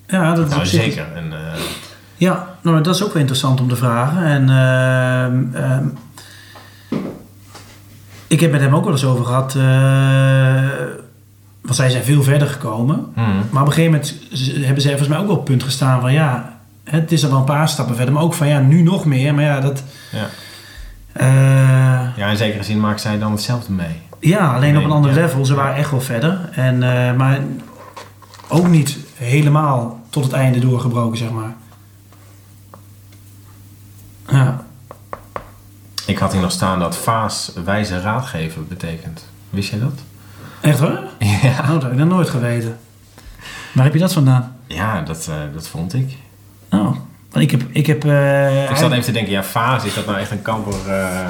[0.08, 0.34] ja.
[0.34, 1.06] dat is Nou, zeker.
[1.16, 1.60] En, eh,
[2.22, 4.24] Ja, nou, dat is ook wel interessant om te vragen.
[4.24, 5.86] En ehm, ehm,
[8.28, 9.56] ik heb met hem ook wel eens over gehad.
[9.56, 10.86] eh,
[11.62, 13.06] want zij zijn veel verder gekomen.
[13.14, 13.44] hmm.
[13.50, 16.02] Maar op een gegeven moment hebben zij volgens mij ook wel op het punt gestaan
[16.02, 18.14] van ja, het is er wel een paar stappen verder.
[18.14, 19.34] Maar ook van ja, nu nog meer.
[19.34, 19.84] Maar ja, dat.
[20.12, 20.28] Ja.
[21.14, 24.02] eh, ja, in zekere zin maakt zij dan hetzelfde mee.
[24.20, 25.22] ja, alleen op een ander ja.
[25.22, 25.46] level.
[25.46, 26.50] Ze waren echt wel verder.
[26.52, 27.40] En, eh, maar
[28.48, 31.51] ook niet helemaal tot het einde doorgebroken, zeg maar.
[34.32, 34.64] Ja.
[36.06, 39.26] Ik had hier nog staan dat Vaas wijze raadgever betekent.
[39.50, 39.94] Wist jij dat?
[40.62, 41.00] Echt hoor?
[41.42, 41.60] Ja.
[41.62, 42.78] Oh, dat heb ik nog nooit geweten.
[43.74, 44.56] Waar heb je dat vandaan?
[44.68, 46.16] Ja, dat, eh, dat vond ik.
[46.70, 46.96] Oh,
[47.34, 47.62] ik heb...
[47.70, 50.42] Ik, heb, eh, Ik zat even te denken, ja, Vaas, is dat nou echt een
[50.42, 50.74] kamper?
[50.88, 51.26] eh,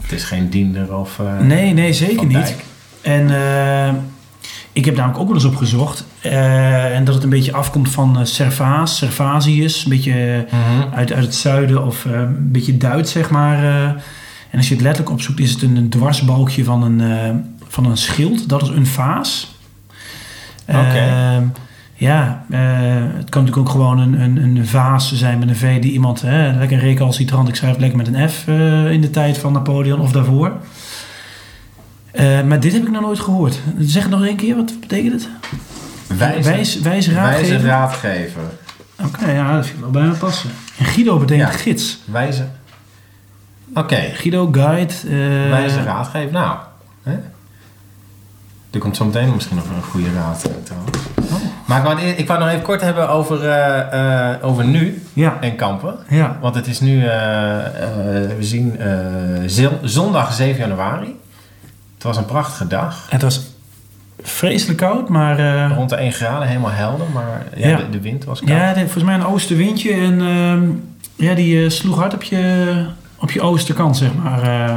[0.00, 1.20] het is geen diender of...
[1.40, 2.54] Nee, nee, zeker niet.
[3.00, 3.94] En eh,
[4.76, 6.04] ik heb namelijk ook wel eens opgezocht.
[6.20, 9.84] eh, en dat het een beetje afkomt van eh Servaas, Servasius.
[9.84, 10.94] Een beetje Mhm.
[10.94, 13.64] uit, uit het zuiden of eh, een beetje Duits, zeg maar.
[14.50, 17.96] en als je het letterlijk opzoekt, is het een, een dwarsbalkje van een, van een
[17.96, 18.48] schild.
[18.48, 19.54] Dat is een vaas.
[20.68, 20.78] Oké.
[20.78, 21.42] Ehm,
[21.94, 22.44] ja,
[23.16, 26.20] het kan natuurlijk ook gewoon een, een, een vaas zijn met een V die iemand,
[26.22, 28.46] hè, lekker recalcitrant, ik schrijf lekker met een F
[28.92, 30.52] in de tijd van Napoleon of daarvoor.
[32.16, 33.58] Eh, maar dit heb ik nog nooit gehoord.
[33.78, 35.28] Zeg het nog één keer, wat betekent het?
[36.18, 37.60] Wijze, wijs wijze raadgever?
[37.66, 38.40] raadgever.
[39.04, 40.50] Oké, ja, dat vind ik wel bij me passen.
[40.78, 41.56] En Guido betekent Ja.
[41.58, 41.98] gids.
[42.04, 42.46] Wijze...
[43.74, 44.92] Oké, Guido, guide.
[45.04, 46.32] eh, wijze raadgever.
[46.32, 46.56] Nou,
[47.02, 47.12] hè?
[48.70, 50.98] Er komt zo meteen misschien nog een goede raad trouwens.
[51.32, 51.32] Oh.
[51.66, 55.56] Maar ik wou, ik wou nog even kort hebben over, eh, over nu Ja, en
[55.56, 55.94] kampen.
[56.08, 56.38] ja.
[56.40, 57.00] Want het is nu,
[58.36, 58.78] we zien
[59.82, 61.16] zondag 7 januari.
[62.06, 63.06] Het was een prachtige dag.
[63.10, 63.40] Het was
[64.22, 65.38] vreselijk koud, maar...
[65.38, 67.06] eh, Rond de 1 graden, helemaal helder.
[67.12, 67.76] Maar ja, Ja.
[67.76, 68.50] De, de wind was koud.
[68.50, 69.92] ja, de- volgens mij een oostenwindje.
[69.92, 70.62] En ehm,
[71.14, 72.86] ja, die eh, sloeg hard op je,
[73.16, 74.42] op je oosterkant, zeg maar.
[74.42, 74.76] eh.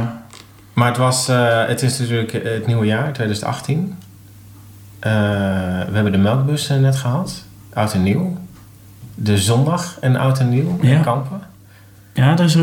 [0.72, 1.26] Maar het, was,
[1.66, 3.94] het is natuurlijk het nieuwe jaar, 2018.
[4.98, 5.10] Eh,
[5.88, 7.44] we hebben de melkbus net gehad.
[7.74, 8.36] Oud en nieuw.
[9.14, 11.00] De zondag en oud en nieuw in Ja.
[11.00, 11.40] Kampen.
[12.12, 12.54] ja, er is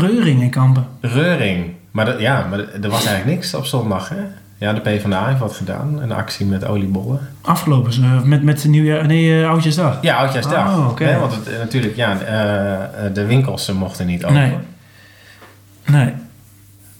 [0.00, 0.86] reuring in Kampen.
[1.00, 1.78] Reuring.
[1.90, 4.22] Maar, ja, maar er was eigenlijk niks op zondag, hè?
[4.58, 6.02] Ja, de PvdA heeft wat gedaan.
[6.02, 7.28] Een actie met oliebollen.
[7.40, 9.98] Afgelopen, eh, met, met nieuwjaar, nee, eh, Oudjesdag.
[10.00, 10.76] Ja, Oudjaarsdag.
[10.76, 12.14] Oh, want het, natuurlijk, ja,
[13.12, 14.36] de winkels mochten niet open.
[14.36, 14.56] Nee.
[15.86, 16.12] Nee.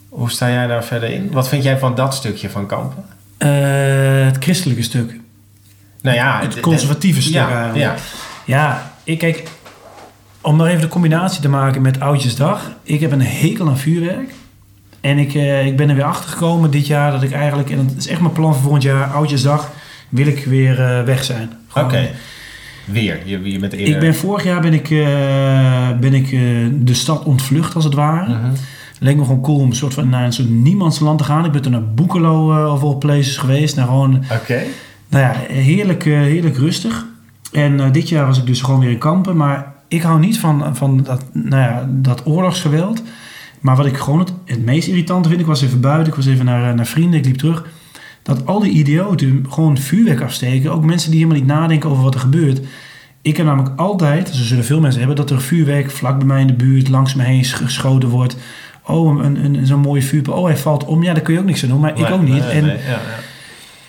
[0.09, 1.31] Hoe sta jij daar verder in?
[1.31, 3.05] Wat vind jij van dat stukje van Kampen?
[4.27, 5.19] Het christelijke stuk.
[6.01, 7.77] Nou ja, Het conservatieve stuk ja, eigenlijk.
[7.77, 7.95] ja.
[8.45, 9.43] Ja, ik kijk,
[10.41, 12.71] om nog even de combinatie te maken met Oudjesdag.
[12.83, 14.33] Ik heb een hekel aan vuurwerk.
[15.01, 17.87] En ik, eh, ik ben er weer achter gekomen dit jaar dat ik eigenlijk, en
[17.87, 19.71] dat is echt mijn plan voor volgend jaar, Oudjesdag,
[20.09, 21.51] wil ik weer eh, weg zijn.
[21.75, 22.09] Oké.
[22.85, 23.19] Weer.
[23.25, 23.93] Je, je bent eerder...
[23.93, 26.29] Ik ben vorig jaar ben ik, eh, ben ik
[26.85, 28.33] de stad ontvlucht als het ware.
[28.33, 28.51] Mhm.
[28.99, 31.45] Leek me gewoon cool om een soort van naar een soort niemandsland te gaan.
[31.45, 33.75] Ik ben toen naar Boekelo of all places geweest.
[33.75, 34.61] Naar gewoon, Oké.
[35.09, 37.05] nou ja, heerlijk, heerlijk rustig.
[37.51, 39.37] En dit jaar was ik dus gewoon weer in kampen.
[39.37, 43.01] Maar ik hou niet van, van dat, nou ja, dat oorlogsgeweld.
[43.61, 46.25] Maar wat ik gewoon het, het meest irritante vind, ik was even buiten, ik was
[46.25, 47.65] even naar, eh, naar vrienden, ik liep terug.
[48.23, 50.71] Dat al die idioten gewoon vuurwerk afsteken.
[50.71, 52.61] Ook mensen die helemaal niet nadenken over wat er gebeurt.
[53.21, 56.41] Ik heb namelijk altijd, ze zullen veel mensen hebben, dat er vuurwerk vlak bij mij
[56.41, 58.37] in de buurt langs me heen sch- geschoten wordt.
[58.85, 60.37] Oh, een, een, zo'n mooie vuurpijl.
[60.37, 61.03] Oh, hij valt om.
[61.03, 62.33] Ja, daar kun je ook niks aan doen, maar ik ook niet.
[62.43, 62.99] nee, en, nee, ja, ja.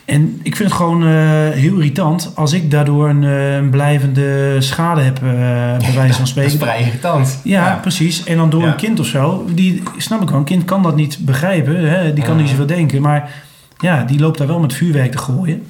[0.04, 1.10] En ik vind het gewoon eh,
[1.50, 6.02] heel irritant als ik daardoor een, eh, een blijvende schade heb, eh, bij wijze van
[6.04, 6.58] Dat is spreken.
[6.58, 7.40] vrij irritant.
[7.44, 8.24] Ja, precies.
[8.24, 8.68] En dan door Ja.
[8.68, 9.44] een kind of zo.
[9.54, 10.38] Die snap ik wel.
[10.38, 11.88] Een kind kan dat niet begrijpen.
[11.88, 12.12] Hè?
[12.12, 12.50] Die kan niet Mhm.
[12.54, 13.02] zoveel denken.
[13.02, 13.30] Maar
[13.78, 15.62] ja, die loopt daar wel met vuurwerk te gooien.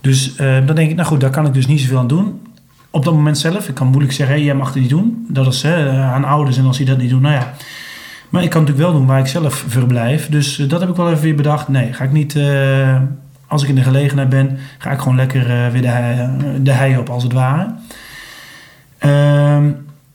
[0.00, 2.40] Dus dan denk ik, nou goed, daar kan ik dus niet zoveel aan doen.
[2.90, 5.26] Op dat moment zelf, ik kan moeilijk zeggen, hé, jij mag het niet doen.
[5.28, 7.52] Dat is aan ouders en als die dat niet doen, nou ja.
[8.28, 10.28] Maar ik kan natuurlijk wel doen waar ik zelf verblijf.
[10.28, 11.68] Dus dat heb ik wel even weer bedacht.
[11.68, 12.38] Nee, ga ik niet,
[13.54, 16.28] als ik in de gelegenheid ben, ga ik gewoon lekker eh, weer de hei,
[16.62, 17.74] de hei op als het ware.
[18.98, 19.70] Ehm,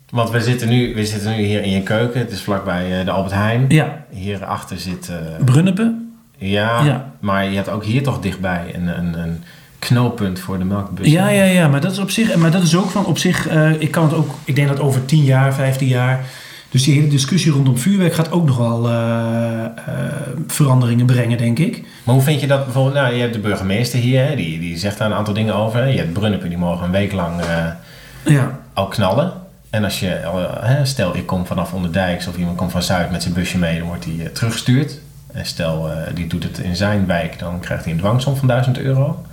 [0.09, 2.19] Want we zitten, nu, we zitten nu hier in je keuken.
[2.19, 3.65] Het is vlakbij eh, de Albert Heijn.
[3.67, 5.09] ja, Hierachter zit...
[5.09, 6.13] eh, Brunnepen.
[6.37, 7.11] ja, Ja.
[7.19, 9.43] maar je hebt ook hier toch dichtbij een, een, een
[9.79, 11.07] knooppunt voor de melkbus.
[11.07, 13.47] Ja, ja, ja, maar dat is op zich, maar dat is ook van op zich,
[13.47, 16.19] eh, ik kan het ook, ik denk dat over 10 jaar, 15 jaar,
[16.70, 19.72] dus die hele discussie rondom vuurwerk gaat ook nog wel eh, eh,
[20.47, 21.84] veranderingen brengen, denk ik.
[22.03, 22.95] Maar hoe vind je dat bijvoorbeeld...
[22.95, 25.88] Nou, je hebt de burgemeester hier, hè, die, die zegt daar een aantal dingen over.
[25.88, 27.65] Je hebt Brunnepen, die mogen een week lang eh,
[28.24, 29.32] Ja, al knallen.
[29.70, 30.20] En als je,
[30.84, 33.88] stel ik kom vanaf Onderdijks of iemand komt van Zuid met zijn busje mee, dan
[33.88, 34.99] wordt hij teruggestuurd.
[35.34, 38.80] En stel, die doet het in zijn wijk, dan krijgt hij een dwangsom van 1000
[38.80, 39.26] euro.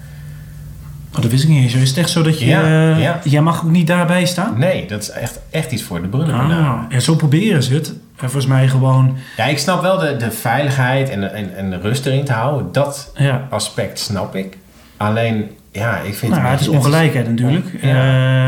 [1.16, 1.74] Oh, dat wist ik niet eens.
[1.74, 3.20] Is het echt zo dat je, Ja, eh, ja.
[3.24, 4.58] jij mag ook niet daarbij staan?
[4.58, 6.40] Nee, dat is echt, echt iets voor de Brunnepen.
[6.40, 7.88] Ah, ja, zo proberen ze het.
[7.88, 11.70] En volgens mij gewoon, Ja, ik snap wel de, de veiligheid en de, en, en
[11.70, 12.72] de rust erin te houden.
[12.72, 14.56] Dat ja, aspect snap ik.
[14.96, 17.66] Alleen, ja, ik vind nou, een het is ongelijkheid natuurlijk.
[17.80, 17.88] Ja.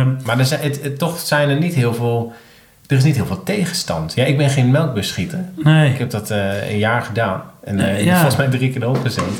[0.00, 2.32] Ehm, Maar er zijn, het, het- toch zijn er niet heel veel...
[2.86, 4.14] Er is niet heel veel tegenstand.
[4.14, 5.38] Ja, ik ben geen melkbusschieter.
[5.56, 7.42] nee, Ik heb dat eh, een jaar gedaan.
[7.64, 8.14] En eh, ja.
[8.14, 9.32] volgens mij drie keer erop gezeten.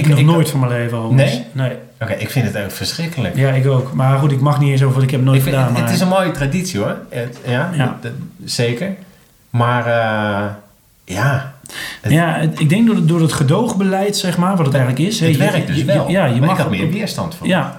[0.00, 1.32] Maar ik, nog nooit van mijn leven overigens.
[1.32, 1.44] Nee?
[1.68, 1.76] Nee.
[2.00, 3.36] Oké, ik vind het ook verschrikkelijk.
[3.36, 3.92] Ja, ik ook.
[3.92, 5.68] Maar goed, ik mag niet eens over, ik heb nooit ik vind, gedaan.
[5.70, 5.86] het, maar...
[5.86, 6.96] het is een mooie traditie hoor.
[7.08, 7.98] Het- ja, Ja.
[8.44, 8.94] zeker.
[9.50, 10.44] Maar eh,
[11.04, 11.54] ja,
[12.08, 15.20] Ja, ik denk door, het- door het gedoogbeleid, zeg maar, wat het eigenlijk is.
[15.20, 16.08] het werkt dus je- wel.
[16.10, 17.48] Ja, je maar mag ik had meer weerstand van.
[17.48, 17.76] Ja.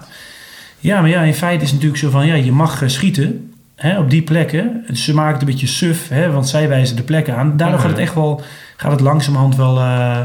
[0.79, 3.53] ja, maar ja, in feite is het natuurlijk zo van, ja, je mag eh, schieten
[3.75, 4.85] hè, op die plekken.
[4.93, 7.57] Ze maken het een beetje suf, hè, want zij wijzen de plekken aan.
[7.57, 8.05] Daardoor gaat het Mhm.
[8.05, 8.41] echt wel,
[8.77, 10.19] gaat het langzamerhand wel, eh,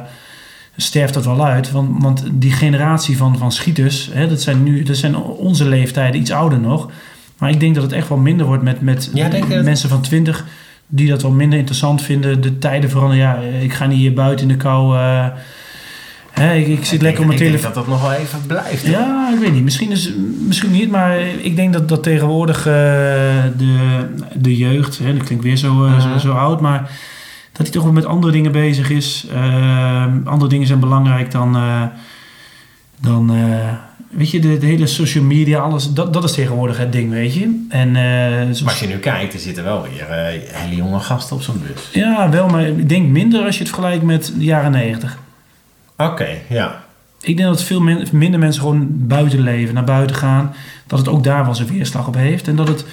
[0.81, 1.71] sterft dat wel uit.
[1.71, 6.21] Want, want die generatie van, van schieters, hè, dat, zijn nu, dat zijn onze leeftijden,
[6.21, 6.91] iets ouder nog.
[7.39, 9.29] Maar ik denk dat het echt wel minder wordt met, met Ja,
[9.63, 10.45] mensen van 20
[10.87, 12.41] die dat wel minder interessant vinden.
[12.41, 13.23] De tijden veranderen.
[13.25, 14.97] Ja, ik ga niet hier buiten in de kou.
[14.97, 15.27] eh,
[16.31, 17.73] hè, ik, ik zit Ik lekker op mijn ik telefoon.
[17.73, 18.83] denk dat dat nog wel even blijft.
[18.87, 18.91] hoor.
[18.91, 19.63] Ja, ik weet niet.
[19.65, 20.11] Misschien, is,
[20.47, 22.65] misschien niet, maar ik denk dat, dat tegenwoordig eh,
[23.57, 26.19] de, de jeugd, hè, dat klinkt weer zo, eh, zo, Mhm.
[26.19, 26.91] zo oud, maar
[27.59, 29.27] dat hij toch wel met andere dingen bezig is.
[29.33, 31.83] Eh, andere dingen zijn belangrijk dan, eh,
[33.01, 33.69] dan eh,
[34.11, 37.35] weet je, de, de hele social media, alles, dat, dat is tegenwoordig het ding, weet
[37.35, 37.67] je.
[37.69, 41.01] En, eh, zoals- Maar als je nu kijkt, er zitten wel weer eh, hele jonge
[41.01, 41.89] gasten op zo'n bus.
[41.93, 45.19] ja, wel, maar ik denk minder als je het vergelijkt met de jaren negentig.
[45.97, 46.83] Oké, ja.
[47.21, 50.53] Ik denk dat veel min- minder mensen gewoon buiten leven, naar buiten gaan.
[50.87, 52.49] Dat het ook daar wel zijn weerslag op heeft.
[52.49, 52.85] En dat het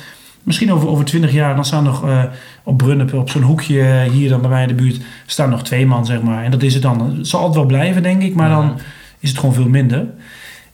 [0.46, 2.24] misschien over, over 20 jaar, dan staan nog eh,
[2.64, 5.64] op Brunnen, op zo'n hoekje eh, hier dan bij mij in de buurt, staan nog
[5.64, 6.44] twee man, zeg maar.
[6.44, 7.16] En dat is het dan.
[7.18, 8.76] Het zal altijd wel blijven, denk ik, maar dan Mhm.
[9.20, 10.06] is het gewoon veel minder.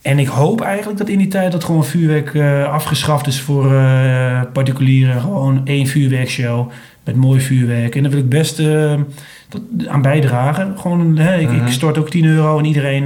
[0.01, 3.65] En ik hoop eigenlijk dat in die tijd dat gewoon vuurwerk eh, afgeschaft is voor
[4.53, 5.21] particulieren.
[5.21, 6.69] Gewoon één vuurwerkshow
[7.03, 7.95] met mooi vuurwerk.
[7.95, 8.57] En daar wil ik best
[9.49, 10.73] dat, aan bijdragen.
[10.79, 11.65] Gewoon, hè, ik, Mhm.
[11.65, 13.03] ik stort ook 10 euro en iedereen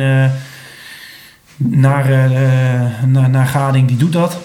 [1.57, 2.30] naar,
[3.07, 4.39] naar, naar Gading die doet dat.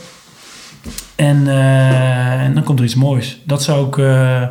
[1.15, 3.41] En, eh, en dan komt er iets moois.
[3.45, 4.43] Dat zou ik eh,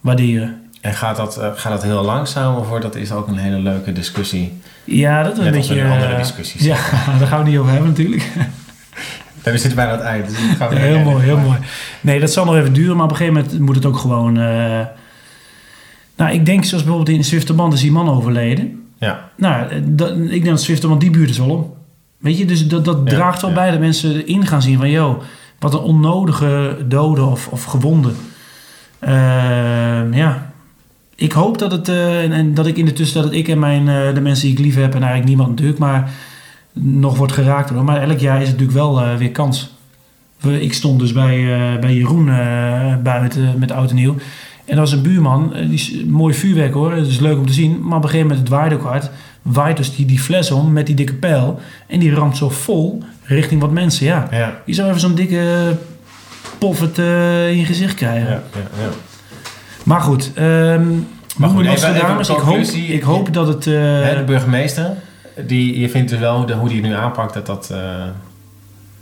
[0.00, 0.62] waarderen.
[0.80, 3.58] En gaat dat, eh, gaat dat heel langzaam of wordt dat is ook een hele
[3.58, 4.60] leuke discussie?
[4.84, 5.84] Ja, dat is een beetje...
[5.84, 6.62] andere discussies.
[6.62, 6.76] Ja,
[7.18, 8.28] daar gaan we het niet over hebben natuurlijk.
[9.42, 10.28] We zitten bijna aan het eind.
[10.28, 11.58] Dus heel mooi, heel mooi.
[12.00, 14.32] Nee, dat zal nog even duren, maar op een gegeven moment moet het ook gewoon...
[16.16, 18.86] nou, ik denk zoals bijvoorbeeld in Zwifterband is die man overleden.
[18.98, 21.74] Ja, Nou, dat, ik denk dat Zwifterband die buurt is wel om.
[22.18, 23.56] Weet je, dus dat, dat Ja, draagt wel ja.
[23.56, 24.90] bij dat mensen in gaan zien van...
[24.90, 25.22] joh,
[25.58, 28.16] wat een onnodige doden of, of gewonden.
[28.98, 30.52] Ehm, ja,
[31.14, 33.88] ik hoop dat het, eh, en, dat ik in de tussentijd dat ik en mijn,
[33.88, 36.10] eh, de mensen die ik lief heb, en eigenlijk niemand natuurlijk, maar
[36.80, 37.70] nog wordt geraakt.
[37.70, 37.84] Hoor.
[37.84, 39.76] Maar elk jaar is het natuurlijk wel eh, weer kans.
[40.40, 41.46] We, ik stond dus bij,
[41.80, 44.14] bij Jeroen eh, buiten met oud en nieuw.
[44.64, 47.78] En dat was een buurman, die mooi vuurwerk hoor, het is leuk om te zien.
[47.82, 48.82] Maar op een gegeven moment, het waaide ook
[49.52, 51.60] waait dus die, die fles om met die dikke pijl.
[51.86, 54.28] En die ramt zo vol richting wat mensen, ja.
[54.30, 54.60] Ja.
[54.64, 55.76] Je zou even zo'n dikke
[56.58, 58.28] poffert eh, in je gezicht krijgen.
[58.30, 58.88] Ja, ja, ja.
[59.82, 60.86] Maar goed, ehm
[61.36, 63.66] Maar goed, even- even dames, ik hoop, ik hoop dat het...
[63.66, 63.72] eh,
[64.16, 64.90] de burgemeester,
[65.46, 67.70] die, je vindt dus wel de, hoe die het nu aanpakt, dat dat...
[67.72, 67.78] eh,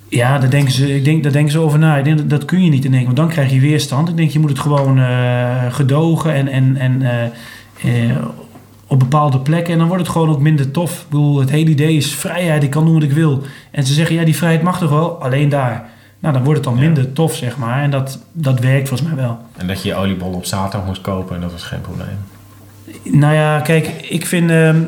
[0.09, 1.97] ja, daar denken, ze, ik denk, daar denken ze over na.
[1.97, 4.09] Ik denk, dat, dat kun je niet in denken, want dan krijg je weerstand.
[4.09, 5.01] Ik denk, je moet het gewoon
[5.71, 7.03] gedogen en, en, en
[8.87, 9.73] op bepaalde plekken.
[9.73, 11.01] En dan wordt het gewoon ook minder tof.
[11.01, 13.43] Ik bedoel, het hele idee is vrijheid, ik kan doen wat ik wil.
[13.71, 15.89] En ze zeggen, ja, die vrijheid mag toch wel, alleen daar.
[16.19, 16.85] Nou, dan wordt het dan Ja.
[16.85, 17.83] minder tof, zeg maar.
[17.83, 19.39] En dat, dat werkt volgens mij wel.
[19.57, 22.19] en dat je je oliebol op zaterdag moest kopen en dat was geen probleem.
[23.05, 24.83] Nou ja, kijk, ik vind, ehm,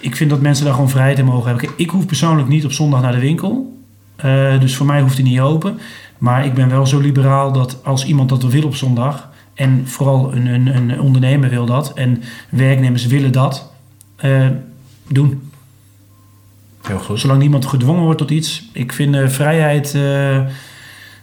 [0.00, 1.68] ik vind dat mensen daar gewoon vrijheid in mogen hebben.
[1.76, 3.76] Ik hoef persoonlijk niet op zondag naar de winkel.
[4.16, 5.78] Eh, dus voor mij hoeft hij niet open.
[6.18, 9.30] Maar ik ben wel zo liberaal dat als iemand dat wil op zondag...
[9.62, 11.92] en vooral een, een, een ondernemer wil dat...
[11.92, 13.72] en werknemers willen dat,
[14.16, 14.46] eh,
[15.08, 15.50] doen.
[16.82, 17.20] Heel goed.
[17.20, 18.68] Zolang niemand gedwongen wordt tot iets.
[18.72, 20.36] Ik vind eh, vrijheid eh,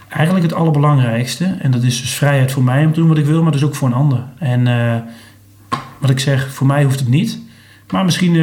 [0.09, 1.57] eigenlijk het allerbelangrijkste.
[1.59, 3.63] En dat is dus vrijheid voor mij om te doen wat ik wil, maar dus
[3.63, 4.23] ook voor een ander.
[4.37, 4.63] En
[5.97, 7.39] wat ik zeg, voor mij hoeft het niet.
[7.89, 8.33] Maar misschien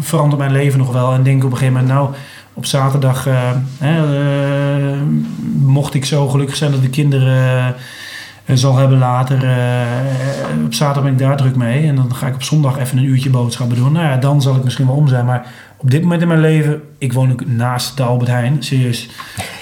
[0.00, 1.12] verandert mijn leven nog wel.
[1.12, 2.14] En denk ik op een gegeven moment, nou,
[2.54, 3.28] op zaterdag
[5.58, 7.74] mocht ik zo gelukkig zijn dat de kinderen
[8.52, 9.44] zal hebben later.
[9.44, 11.86] eh, op zaterdag ben ik daar druk mee.
[11.88, 13.92] En dan ga ik op zondag even een uurtje boodschappen doen.
[13.92, 15.24] Nou ja, dan zal ik misschien wel om zijn.
[15.24, 18.62] Maar op dit moment in mijn leven, ik woon ook naast de Albert Heijn.
[18.62, 19.08] Serieus,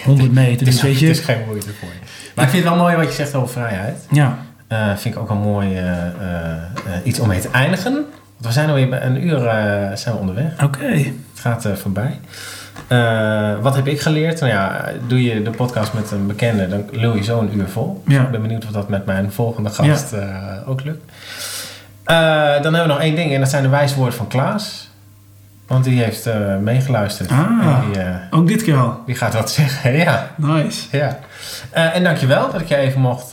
[0.05, 0.67] 100 meter.
[0.67, 1.99] Dus weet het is je, geen moeite voor je.
[2.35, 4.07] Maar ik vind het wel mooi wat je zegt over vrijheid.
[4.11, 4.39] ja.
[4.69, 5.85] Eh, vind ik ook een mooi eh,
[7.05, 7.93] iets om mee te eindigen.
[7.93, 8.05] Want
[8.47, 9.39] we zijn alweer een uur
[9.95, 10.63] zijn we onderweg.
[10.63, 10.87] Oké.
[10.87, 12.21] Het gaat voorbij.
[12.87, 14.41] Eh, wat heb ik geleerd?
[14.41, 17.69] Nou ja, doe je de podcast met een bekende, dan lul je zo een uur
[17.69, 18.03] vol.
[18.07, 18.23] Ja.
[18.23, 20.29] Ik ben benieuwd of dat met mijn volgende gast eh,
[20.67, 21.13] ook lukt.
[22.05, 22.17] Eh,
[22.63, 24.91] dan hebben we nog één ding en dat zijn de wijswoorden van Klaas.
[25.67, 26.29] Want die heeft
[26.61, 27.31] meegeluisterd.
[27.31, 27.81] Ah.
[27.93, 29.03] Die, Ook dit keer al.
[29.07, 29.93] die gaat wat zeggen.
[30.07, 30.97] ja, Nice.
[30.97, 31.19] ja.
[31.71, 33.33] En dankjewel dat ik je even mocht...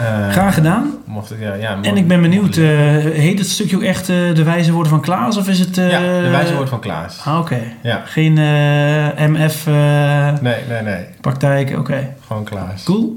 [0.00, 1.02] eh, Graag gedaan.
[1.06, 2.64] Mocht, ja, ja, En ik ben benieuwd, eh,
[3.04, 5.36] heet het stukje ook echt eh, de wijze woorden van Klaas?
[5.36, 5.78] Of is het...
[5.78, 7.24] eh, ja, de wijze woord van Klaas.
[7.24, 7.62] Ah, oké.
[7.82, 8.04] Ja.
[8.04, 11.06] Geen eh, MF eh, Nee, nee, nee.
[11.20, 12.16] praktijk, oké.
[12.26, 12.82] Gewoon Klaas.
[12.84, 13.16] Cool.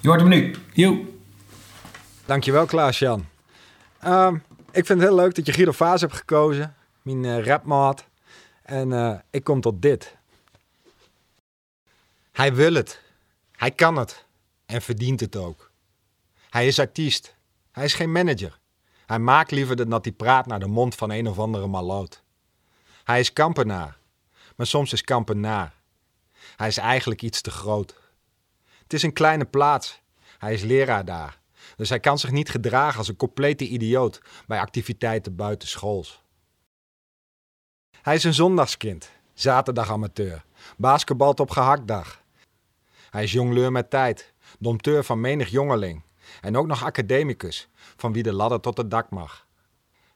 [0.00, 0.54] Je hoort hem nu.
[0.72, 1.14] Yo.
[2.24, 3.24] Dankjewel Klaas-Jan.
[4.00, 4.34] Ehm,
[4.72, 6.74] ik vind het heel leuk dat je Guido Vaas hebt gekozen.
[7.02, 8.04] Mijn eh, rapmaat.
[8.62, 10.16] En eh, ik kom tot dit.
[12.32, 13.00] Hij wil het.
[13.56, 14.24] Hij kan het.
[14.66, 15.65] En verdient het ook.
[16.50, 17.36] Hij is artiest.
[17.72, 18.58] Hij is geen manager.
[19.06, 22.22] Hij maakt liever dat hij praat naar de mond van een of andere maloot.
[23.04, 23.98] Hij is kampenaar.
[24.56, 25.74] Maar soms is kampenaar.
[26.56, 27.94] Hij is eigenlijk iets te groot.
[28.82, 30.00] Het is een kleine plaats.
[30.38, 31.38] Hij is leraar daar.
[31.76, 36.22] Dus hij kan zich niet gedragen als een complete idioot bij activiteiten buitenschools.
[38.02, 40.44] Hij is een zondagskind, zaterdag amateur,
[40.76, 42.22] basketbalt op gehaktdag.
[43.10, 46.02] Hij is jongleur met tijd, dompteur van menig jongeling
[46.46, 49.46] en ook nog academicus, van wie de ladder tot het dak mag.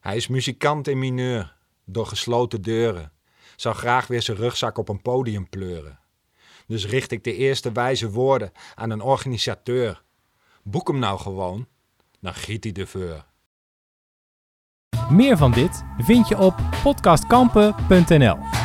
[0.01, 3.13] Hij is muzikant in mineur, door gesloten deuren,
[3.57, 5.99] zou graag weer zijn rugzak op een podium pleuren.
[6.67, 10.03] Dus richt ik de eerste wijze woorden aan een organisateur.
[10.63, 11.67] Boek hem nou gewoon,
[12.21, 13.25] dan giet hij de veur.
[15.11, 18.60] Meer van dit vind je op podcastkampen.nl.